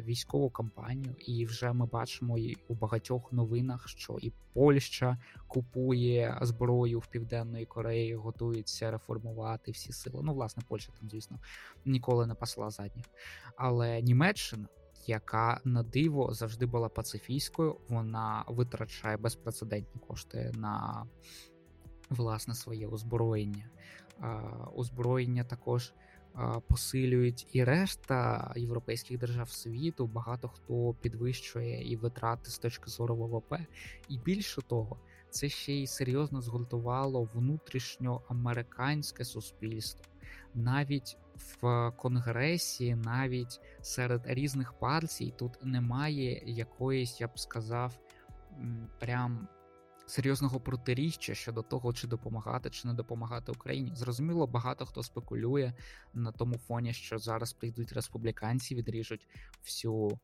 військову 0.00 0.50
кампанію, 0.50 1.14
і 1.18 1.46
вже 1.46 1.72
ми 1.72 1.86
бачимо 1.86 2.38
і 2.38 2.56
у 2.68 2.74
багатьох 2.74 3.32
новинах, 3.32 3.88
що 3.88 4.18
і 4.20 4.32
Польща 4.52 5.18
купує 5.46 6.38
зброю 6.42 6.98
в 6.98 7.06
Південної 7.06 7.66
Кореї, 7.66 8.14
готується 8.14 8.90
реформувати 8.90 9.72
всі 9.72 9.92
сили. 9.92 10.20
Ну, 10.22 10.34
власне, 10.34 10.62
Польща 10.68 10.92
там, 11.00 11.10
звісно, 11.10 11.38
ніколи 11.84 12.26
не 12.26 12.34
пасла 12.34 12.70
задніх, 12.70 13.04
але 13.56 14.02
Німеччина 14.02 14.68
яка 15.06 15.60
на 15.64 15.82
диво 15.82 16.34
завжди 16.34 16.66
була 16.66 16.88
пацифійською. 16.88 17.76
Вона 17.88 18.44
витрачає 18.48 19.16
безпрецедентні 19.16 20.00
кошти 20.00 20.52
на 20.54 21.06
власне 22.10 22.54
своє 22.54 22.86
озброєння. 22.86 23.70
Озброєння 24.74 25.44
також 25.44 25.92
посилюють 26.68 27.46
і 27.52 27.64
решта 27.64 28.52
європейських 28.56 29.18
держав 29.18 29.50
світу. 29.50 30.06
Багато 30.06 30.48
хто 30.48 30.94
підвищує 31.00 31.92
і 31.92 31.96
витрати 31.96 32.50
з 32.50 32.58
точки 32.58 32.90
зору 32.90 33.16
ВВП. 33.16 33.54
І 34.08 34.18
більше 34.18 34.62
того, 34.62 34.96
це 35.30 35.48
ще 35.48 35.72
й 35.72 35.86
серйозно 35.86 36.40
згуртувало 36.40 37.28
внутрішньоамериканське 37.34 39.24
суспільство. 39.24 40.04
Навіть 40.54 41.18
в 41.34 41.90
конгресі, 41.90 42.94
навіть 42.94 43.60
серед 43.80 44.22
різних 44.24 44.72
партій, 44.72 45.34
тут 45.36 45.64
немає 45.64 46.42
якоїсь, 46.46 47.20
я 47.20 47.26
б 47.26 47.38
сказав, 47.38 47.98
прям 49.00 49.48
серйозного 50.06 50.60
протиріччя 50.60 51.34
щодо 51.34 51.62
того, 51.62 51.92
чи 51.92 52.06
допомагати, 52.06 52.70
чи 52.70 52.88
не 52.88 52.94
допомагати 52.94 53.52
Україні. 53.52 53.92
Зрозуміло, 53.94 54.46
багато 54.46 54.86
хто 54.86 55.02
спекулює 55.02 55.72
на 56.14 56.32
тому 56.32 56.58
фоні, 56.58 56.92
що 56.92 57.18
зараз 57.18 57.52
прийдуть 57.52 57.92
республіканці, 57.92 58.74
відріжуть 58.74 59.28
всю 59.64 60.18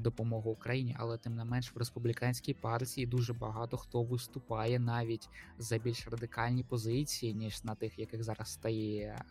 допомогу 0.00 0.50
Україні, 0.50 0.96
але 0.98 1.18
тим 1.18 1.36
не 1.36 1.44
менш 1.44 1.74
в 1.74 1.78
республіканській 1.78 2.54
партії 2.54 3.06
дуже 3.06 3.32
багато 3.32 3.76
хто 3.76 4.02
виступає 4.02 4.78
навіть 4.78 5.28
за 5.58 5.78
більш 5.78 6.08
радикальні 6.08 6.62
позиції, 6.62 7.34
ніж 7.34 7.64
на 7.64 7.74
тих, 7.74 7.98
яких 7.98 8.22
зараз 8.22 8.48
стає 8.48 9.24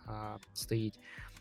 стоїть 0.53 0.99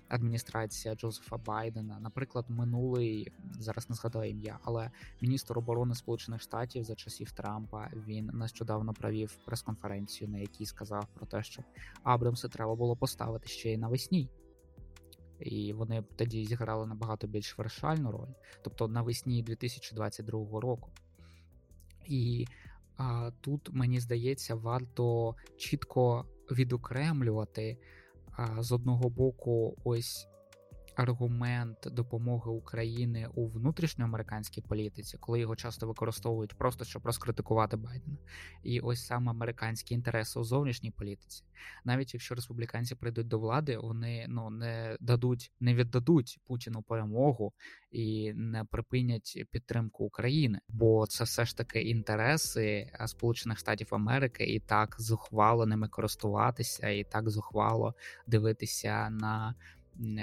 адміністрація 0.08 0.94
Джозефа 0.94 1.36
Байдена. 1.36 1.98
Наприклад, 2.00 2.44
минулий 2.48 3.32
зараз 3.58 3.90
не 3.90 3.96
згадаю 3.96 4.30
ім'я, 4.30 4.58
але 4.62 4.90
міністр 5.20 5.58
оборони 5.58 5.94
Сполучених 5.94 6.40
Штатів 6.40 6.84
за 6.84 6.94
часів 6.94 7.32
Трампа 7.32 7.90
він 8.06 8.30
нещодавно 8.34 8.92
провів 8.92 9.36
прес-конференцію, 9.44 10.30
на 10.30 10.38
якій 10.38 10.66
сказав 10.66 11.06
про 11.14 11.26
те, 11.26 11.42
що 11.42 11.62
Абрамси 12.02 12.48
треба 12.48 12.74
було 12.74 12.96
поставити 12.96 13.48
ще 13.48 13.72
й 13.72 13.76
навесні 13.76 14.28
і 15.40 15.72
вони 15.72 16.04
тоді 16.16 16.44
зіграли 16.44 16.86
набагато 16.86 17.26
більш 17.26 17.58
вирішальну 17.58 18.12
роль, 18.12 18.32
тобто 18.62 18.88
навесні 18.88 19.42
2022 19.42 20.60
року. 20.60 20.90
І 22.06 22.46
а, 22.96 23.30
тут 23.40 23.70
мені 23.72 24.00
здається, 24.00 24.54
варто 24.54 25.36
чітко 25.56 26.24
відокремлювати 26.50 27.78
а, 28.30 28.62
з 28.62 28.72
одного 28.72 29.08
боку 29.08 29.76
ось 29.84 30.28
аргумент 30.96 31.78
допомоги 31.92 32.50
України 32.50 33.28
у 33.34 33.48
внутрішньоамериканській 33.48 34.60
політиці, 34.60 35.18
коли 35.20 35.40
його 35.40 35.56
часто 35.56 35.86
використовують 35.86 36.54
просто 36.54 36.84
щоб 36.84 37.06
розкритикувати 37.06 37.76
Байдена, 37.76 38.16
і 38.62 38.80
ось 38.80 39.06
саме 39.06 39.30
американські 39.30 39.94
інтереси 39.94 40.40
у 40.40 40.44
зовнішній 40.44 40.90
політиці, 40.90 41.44
навіть 41.84 42.14
якщо 42.14 42.34
республіканці 42.34 42.94
прийдуть 42.94 43.28
до 43.28 43.38
влади, 43.38 43.78
вони 43.78 44.26
ну 44.28 44.50
не 44.50 44.96
дадуть, 45.00 45.52
не 45.60 45.74
віддадуть 45.74 46.38
Путіну 46.46 46.82
перемогу 46.82 47.52
і 47.90 48.32
не 48.34 48.64
припинять 48.64 49.44
підтримку 49.50 50.04
України, 50.04 50.60
бо 50.68 51.06
це 51.06 51.24
все 51.24 51.44
ж 51.44 51.56
таки 51.56 51.82
інтереси 51.82 52.90
Сполучених 53.06 53.58
Штатів 53.58 53.88
Америки 53.90 54.44
і 54.44 54.60
так 54.60 54.96
зухвало 54.98 55.66
ними 55.66 55.88
користуватися, 55.88 56.88
і 56.88 57.04
так 57.04 57.30
зухвало 57.30 57.94
дивитися 58.26 59.10
на 59.10 59.54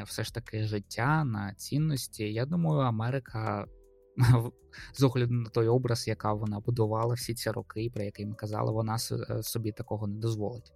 все 0.06 0.24
ж 0.24 0.34
таки 0.34 0.64
життя, 0.64 1.24
на 1.24 1.54
цінності. 1.54 2.34
Я 2.34 2.46
думаю, 2.46 2.80
Америка. 2.80 3.66
З 4.94 5.04
огляду 5.04 5.34
на 5.34 5.50
той 5.50 5.68
образ, 5.68 6.08
яка 6.08 6.34
вона 6.34 6.60
будувала 6.60 7.14
всі 7.14 7.34
ці 7.34 7.52
роки, 7.52 7.92
про 7.94 8.04
який 8.04 8.26
ми 8.26 8.36
казали, 8.36 8.72
вона 8.72 8.96
е, 8.96 9.44
собі 9.44 9.72
такого 9.72 10.08
не 10.08 10.20
дозволить. 10.20 10.74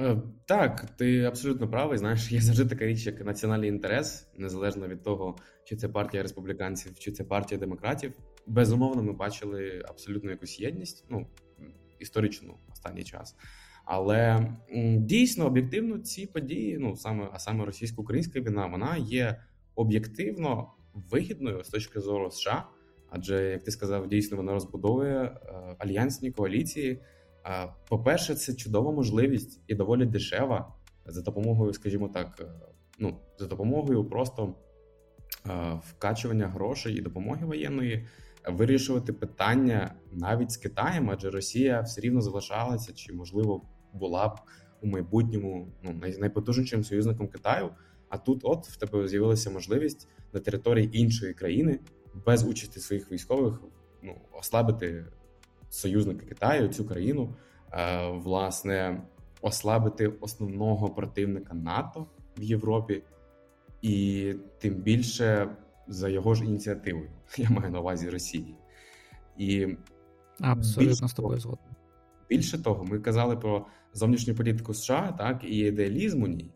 Е, 0.00 0.22
так, 0.44 0.90
ти 0.96 1.24
абсолютно 1.24 1.70
правий. 1.70 1.98
Знаєш, 1.98 2.32
є 2.32 2.40
завжди 2.40 2.66
така 2.66 2.86
річ, 2.86 3.06
як 3.06 3.24
національний 3.24 3.68
інтерес, 3.68 4.28
незалежно 4.36 4.88
від 4.88 5.02
того, 5.02 5.36
чи 5.64 5.76
це 5.76 5.88
партія 5.88 6.22
республіканців, 6.22 6.98
чи 6.98 7.12
це 7.12 7.24
партія 7.24 7.58
демократів. 7.58 8.12
Безумовно, 8.46 9.02
ми 9.02 9.12
бачили 9.12 9.82
абсолютно 9.88 10.30
якусь 10.30 10.60
єдність, 10.60 11.04
ну 11.08 11.26
історичну 11.98 12.56
останній 12.72 13.04
час. 13.04 13.36
Але 13.84 14.52
дійсно 14.98 15.46
об'єктивно 15.46 15.98
ці 15.98 16.26
події, 16.26 16.78
ну 16.78 16.96
саме 16.96 17.28
а 17.32 17.38
саме 17.38 17.64
російсько-українська 17.64 18.40
війна, 18.40 18.66
вона 18.66 18.96
є 18.96 19.40
об'єктивно 19.74 20.70
вигідною 20.94 21.64
з 21.64 21.68
точки 21.68 22.00
зору 22.00 22.30
США. 22.30 22.66
Адже, 23.10 23.44
як 23.44 23.62
ти 23.62 23.70
сказав, 23.70 24.08
дійсно 24.08 24.36
вона 24.36 24.52
розбудовує 24.52 25.22
е, 25.22 25.76
альянсні 25.78 26.30
коаліції. 26.30 27.02
Е, 27.46 27.68
по-перше, 27.88 28.34
це 28.34 28.54
чудова 28.54 28.92
можливість 28.92 29.60
і 29.66 29.74
доволі 29.74 30.06
дешева 30.06 30.74
за 31.06 31.22
допомогою, 31.22 31.72
скажімо 31.72 32.08
так, 32.08 32.40
е, 32.40 32.44
ну 32.98 33.20
за 33.38 33.46
допомогою 33.46 34.04
просто 34.04 34.54
вкачування 35.90 36.48
грошей 36.48 36.94
і 36.94 37.00
допомоги 37.00 37.46
воєнної 37.46 38.06
вирішувати 38.48 39.12
питання 39.12 39.94
навіть 40.12 40.50
з 40.50 40.56
Китаєм, 40.56 41.10
адже 41.10 41.30
Росія 41.30 41.80
все 41.80 42.00
рівно 42.00 42.20
залишалася 42.20 42.92
чи 42.92 43.12
можливо 43.12 43.62
була 43.94 44.28
б 44.28 44.40
у 44.80 44.86
майбутньому 44.86 45.68
ну, 45.82 46.00
найпотужнішим 46.18 46.84
союзником 46.84 47.28
Китаю. 47.28 47.70
А 48.08 48.18
тут, 48.18 48.40
от 48.42 48.66
в 48.66 48.76
тебе 48.76 49.08
з'явилася 49.08 49.50
можливість 49.50 50.08
на 50.32 50.40
території 50.40 50.98
іншої 50.98 51.34
країни 51.34 51.80
без 52.26 52.44
участі 52.44 52.80
своїх 52.80 53.12
військових 53.12 53.60
ну, 54.02 54.16
ослабити 54.32 55.04
союзника 55.70 56.26
Китаю, 56.26 56.68
цю 56.68 56.84
країну, 56.84 57.34
е, 57.72 58.08
власне, 58.08 59.02
ослабити 59.40 60.08
основного 60.08 60.90
противника 60.90 61.54
НАТО 61.54 62.06
в 62.38 62.42
Європі, 62.42 63.02
і 63.82 64.34
тим 64.58 64.74
більше 64.74 65.56
за 65.88 66.08
його 66.08 66.34
ж 66.34 66.44
ініціативою, 66.44 67.10
я 67.36 67.50
маю 67.50 67.70
на 67.70 67.80
увазі 67.80 68.10
Росії. 68.10 68.54
І 69.38 69.76
Абсолютно 70.40 71.08
з 71.08 71.14
тобою 71.14 71.40
згоден. 71.40 71.64
Більше 72.28 72.62
того, 72.62 72.84
ми 72.84 73.00
казали 73.00 73.36
про 73.36 73.66
зовнішню 73.94 74.34
політику 74.34 74.74
США, 74.74 75.14
так 75.18 75.44
і 75.44 75.56
ідеалізм 75.56 76.22
у 76.22 76.26
ній. 76.26 76.50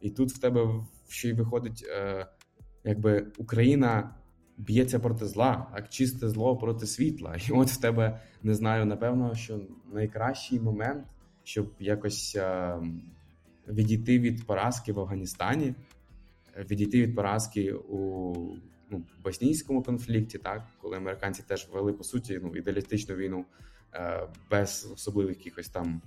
І 0.00 0.10
тут 0.10 0.32
в 0.32 0.38
тебе 0.38 0.84
ще 1.08 1.28
й 1.28 1.32
виходить, 1.32 1.84
е, 1.88 2.26
якби 2.84 3.26
Україна 3.38 4.14
б'ється 4.56 4.98
проти 4.98 5.26
зла, 5.26 5.66
так 5.74 5.88
чисте 5.88 6.28
зло 6.28 6.56
проти 6.56 6.86
світла. 6.86 7.36
І 7.48 7.52
от 7.52 7.68
в 7.68 7.80
тебе 7.80 8.20
не 8.42 8.54
знаю, 8.54 8.86
напевно, 8.86 9.34
що 9.34 9.60
найкращий 9.92 10.60
момент, 10.60 11.04
щоб 11.44 11.72
якось 11.78 12.36
е, 12.36 12.76
відійти 13.68 14.18
від 14.18 14.46
поразки 14.46 14.92
в 14.92 15.00
Афганістані, 15.00 15.74
відійти 16.70 17.02
від 17.02 17.14
поразки 17.14 17.72
у 17.72 18.34
ну, 18.90 19.02
боснійському 19.24 19.82
конфлікті, 19.82 20.38
так 20.38 20.66
коли 20.80 20.96
американці 20.96 21.42
теж 21.46 21.68
вели 21.72 21.92
по 21.92 22.04
суті 22.04 22.40
ну 22.42 22.56
ідеалістичну 22.56 23.14
війну. 23.14 23.44
Е, 23.94 24.28
без 24.50 24.92
особливих 24.94 25.38
якихось 25.38 25.68
там 25.68 26.02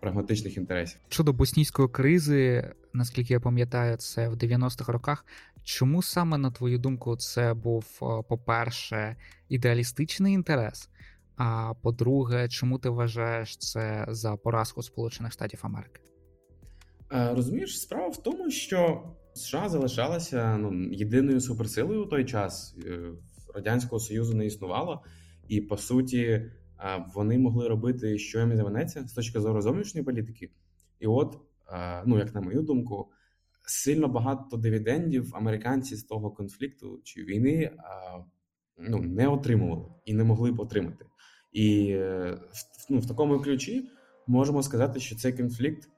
прагматичних 0.00 0.56
інтересів. 0.56 1.00
Щодо 1.08 1.32
боснійської 1.32 1.88
кризи, 1.88 2.72
наскільки 2.92 3.32
я 3.32 3.40
пам'ятаю, 3.40 3.96
це 3.96 4.28
в 4.28 4.34
90-х 4.34 4.92
роках. 4.92 5.24
Чому 5.64 6.02
саме 6.02 6.38
на 6.38 6.50
твою 6.50 6.78
думку 6.78 7.16
це 7.16 7.54
був, 7.54 7.84
е, 8.02 8.22
по-перше, 8.28 9.16
ідеалістичний 9.48 10.34
інтерес? 10.34 10.90
А 11.36 11.74
по-друге, 11.82 12.48
чому 12.48 12.78
ти 12.78 12.88
вважаєш 12.88 13.56
це 13.56 14.06
за 14.08 14.36
поразку 14.36 14.82
Сполучених 14.82 15.32
Штатів 15.32 15.60
Америки? 15.62 16.00
Розумієш, 17.10 17.80
справа 17.80 18.08
в 18.08 18.22
тому, 18.22 18.50
що 18.50 19.02
США 19.34 19.68
залишалася 19.68 20.56
ну 20.56 20.92
єдиною 20.92 21.40
суперсилою 21.40 22.02
у 22.02 22.06
той 22.06 22.24
час. 22.24 22.76
Радянського 23.54 24.00
Союзу 24.00 24.34
не 24.34 24.46
існувало, 24.46 25.02
і 25.48 25.60
по 25.60 25.76
суті, 25.76 26.50
вони 27.14 27.38
могли 27.38 27.68
робити, 27.68 28.18
що 28.18 28.40
їм 28.40 28.56
заманеться 28.56 29.06
з 29.06 29.12
точки 29.12 29.40
зору 29.40 29.62
зовнішньої 29.62 30.04
політики. 30.04 30.50
І 31.00 31.06
от, 31.06 31.38
ну 32.06 32.18
як 32.18 32.34
на 32.34 32.40
мою 32.40 32.62
думку, 32.62 33.10
сильно 33.66 34.08
багато 34.08 34.56
дивідендів 34.56 35.36
американці 35.36 35.96
з 35.96 36.04
того 36.04 36.30
конфлікту 36.30 37.00
чи 37.04 37.24
війни 37.24 37.70
ну, 38.78 38.98
не 38.98 39.28
отримували 39.28 39.84
і 40.04 40.14
не 40.14 40.24
могли 40.24 40.52
б 40.52 40.60
отримати. 40.60 41.04
І 41.52 41.96
ну, 42.88 42.98
в 42.98 43.06
такому 43.08 43.40
ключі 43.40 43.90
можемо 44.26 44.62
сказати, 44.62 45.00
що 45.00 45.16
цей 45.16 45.32
конфлікт, 45.32 45.88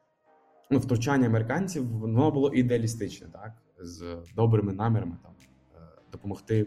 ну, 0.70 0.78
втручання 0.78 1.26
американців, 1.26 1.88
воно 1.88 2.30
було 2.30 2.54
ідеалістичне, 2.54 3.28
так, 3.28 3.52
з 3.80 4.18
добрими 4.36 4.72
намірами 4.72 5.16
там 5.22 5.32
е, 5.74 5.78
допомогти, 6.12 6.66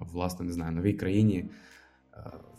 власне, 0.00 0.46
не 0.46 0.52
знаю, 0.52 0.72
новій 0.72 0.92
країні 0.92 1.50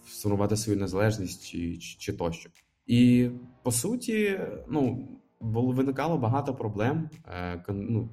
сформувати 0.07 0.57
свою 0.57 0.79
незалежність 0.79 1.47
чи, 1.47 1.77
чи, 1.77 1.97
чи 1.99 2.13
тощо. 2.13 2.49
І 2.85 3.29
по 3.63 3.71
суті, 3.71 4.39
ну 4.67 5.07
було 5.41 5.71
виникало 5.71 6.17
багато 6.17 6.55
проблем. 6.55 7.09
Е, 7.27 7.63
ну, 7.69 8.09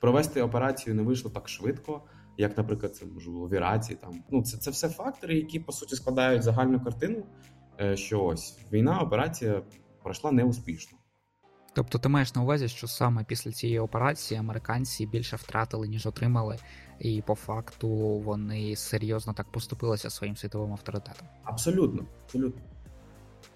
Провести 0.00 0.42
операцію 0.42 0.94
не 0.94 1.02
вийшло 1.02 1.30
так 1.30 1.48
швидко, 1.48 2.02
як, 2.38 2.58
наприклад, 2.58 2.96
це 2.96 3.06
можливо 3.06 3.48
в 3.48 3.54
Іраці. 3.54 3.94
Там 3.94 4.24
ну 4.30 4.42
це 4.42 4.58
це 4.58 4.70
все 4.70 4.88
фактори, 4.88 5.36
які 5.36 5.60
по 5.60 5.72
суті 5.72 5.96
складають 5.96 6.42
загальну 6.42 6.80
картину. 6.80 7.26
Е, 7.80 7.96
що 7.96 8.24
ось 8.24 8.58
війна, 8.72 9.00
операція 9.00 9.62
пройшла 10.02 10.32
неуспішно. 10.32 10.98
Тобто, 11.74 11.98
ти 11.98 12.08
маєш 12.08 12.34
на 12.34 12.42
увазі, 12.42 12.68
що 12.68 12.86
саме 12.86 13.24
після 13.24 13.52
цієї 13.52 13.78
операції 13.78 14.40
американці 14.40 15.06
більше 15.06 15.36
втратили, 15.36 15.88
ніж 15.88 16.06
отримали, 16.06 16.56
і 16.98 17.22
по 17.22 17.34
факту 17.34 17.88
вони 18.18 18.76
серйозно 18.76 19.32
так 19.32 19.52
поступилися 19.52 20.10
своїм 20.10 20.36
світовим 20.36 20.72
авторитетом. 20.72 21.28
Абсолютно, 21.44 22.06
абсолютно. 22.24 22.62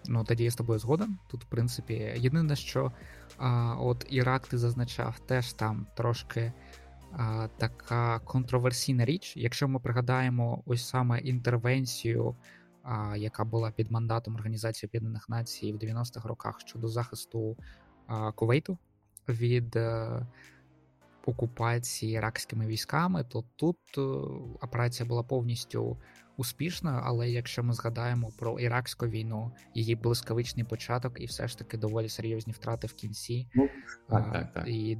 Ну 0.08 0.24
тоді 0.24 0.44
я 0.44 0.50
з 0.50 0.56
тобою 0.56 0.78
згоден. 0.78 1.18
Тут, 1.30 1.44
в 1.44 1.46
принципі, 1.46 1.94
єдине, 2.16 2.56
що 2.56 2.92
а, 3.36 3.76
от 3.80 4.06
Ірак 4.10 4.46
ти 4.46 4.58
зазначав, 4.58 5.18
теж 5.18 5.52
там 5.52 5.86
трошки 5.94 6.52
а, 7.12 7.48
така 7.56 8.18
контроверсійна 8.18 9.04
річ. 9.04 9.34
Якщо 9.36 9.68
ми 9.68 9.80
пригадаємо 9.80 10.62
ось 10.66 10.88
саме 10.88 11.18
інтервенцію, 11.18 12.36
а, 12.82 13.16
яка 13.16 13.44
була 13.44 13.70
під 13.70 13.90
мандатом 13.90 14.34
Організації 14.34 14.88
Об'єднаних 14.88 15.28
Націй 15.28 15.72
в 15.72 15.76
90-х 15.76 16.28
роках 16.28 16.60
щодо 16.60 16.88
захисту 16.88 17.56
Кувейту 18.34 18.78
від 19.28 19.76
е, 19.76 20.26
окупації 21.26 22.12
іракськими 22.12 22.66
військами, 22.66 23.24
то 23.24 23.44
тут 23.56 23.76
е, 23.98 24.00
операція 24.60 25.08
була 25.08 25.22
повністю 25.22 25.96
успішною. 26.36 27.00
Але 27.04 27.30
якщо 27.30 27.62
ми 27.62 27.72
згадаємо 27.72 28.32
про 28.38 28.60
іракську 28.60 29.06
війну, 29.06 29.52
її 29.74 29.96
блискавичний 29.96 30.64
початок, 30.64 31.20
і 31.20 31.26
все 31.26 31.48
ж 31.48 31.58
таки 31.58 31.76
доволі 31.76 32.08
серйозні 32.08 32.52
втрати 32.52 32.86
в 32.86 32.92
кінці, 32.92 33.48
ну, 33.54 33.68
так, 34.08 34.32
так, 34.32 34.52
так. 34.52 34.68
і 34.68 34.98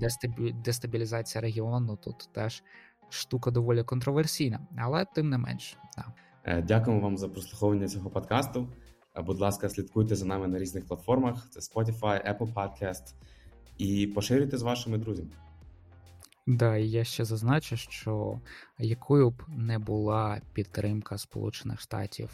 дестабілізація 0.64 1.42
регіону, 1.42 1.96
тут 1.96 2.28
теж 2.32 2.62
штука 3.08 3.50
доволі 3.50 3.82
контроверсійна, 3.82 4.60
але 4.78 5.04
тим 5.04 5.28
не 5.28 5.38
менш, 5.38 5.78
так. 5.96 6.10
Е, 6.44 6.62
дякуємо 6.62 7.02
вам 7.02 7.16
за 7.16 7.28
прослуховування 7.28 7.88
цього 7.88 8.10
подкасту. 8.10 8.68
Будь 9.22 9.40
ласка, 9.40 9.68
слідкуйте 9.68 10.16
за 10.16 10.26
нами 10.26 10.48
на 10.48 10.59
різних 10.59 10.87
платформах: 10.87 11.48
це 11.50 11.61
Spotify, 11.61 12.38
Apple 12.38 12.54
Podcast 12.54 13.14
і 13.78 14.07
поширюйте 14.07 14.59
з 14.59 14.62
вашими 14.62 14.99
друзями. 14.99 15.30
Да, 16.47 16.76
і 16.76 16.88
я 16.88 17.05
ще 17.05 17.24
зазначу, 17.24 17.76
що 17.76 18.40
якою 18.78 19.30
б 19.30 19.42
не 19.49 19.78
була 19.78 20.40
підтримка 20.53 21.18
Сполучених 21.18 21.80
Штатів 21.80 22.30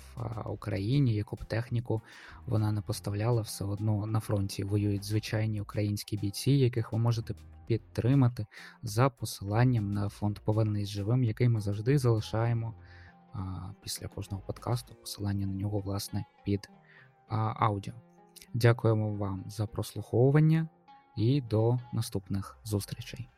Україні, 0.46 1.14
яку 1.14 1.36
б 1.36 1.44
техніку 1.44 2.02
вона 2.46 2.72
не 2.72 2.80
поставляла, 2.80 3.42
все 3.42 3.64
одно 3.64 4.06
на 4.06 4.20
фронті 4.20 4.64
воюють 4.64 5.04
звичайні 5.04 5.60
українські 5.60 6.16
бійці, 6.16 6.50
яких 6.50 6.92
ви 6.92 6.98
можете 6.98 7.34
підтримати 7.66 8.46
за 8.82 9.08
посиланням 9.08 9.92
на 9.92 10.08
фонд 10.08 10.38
Повернись 10.38 10.88
живим, 10.88 11.24
який 11.24 11.48
ми 11.48 11.60
завжди 11.60 11.98
залишаємо 11.98 12.74
після 13.82 14.08
кожного 14.08 14.42
подкасту. 14.46 14.94
Посилання 14.94 15.46
на 15.46 15.54
нього, 15.54 15.78
власне, 15.78 16.24
під 16.44 16.68
аудіо. 17.28 17.94
Дякуємо 18.54 19.14
вам 19.14 19.44
за 19.46 19.66
прослуховування 19.66 20.68
і 21.16 21.40
до 21.40 21.78
наступних 21.92 22.58
зустрічей. 22.64 23.28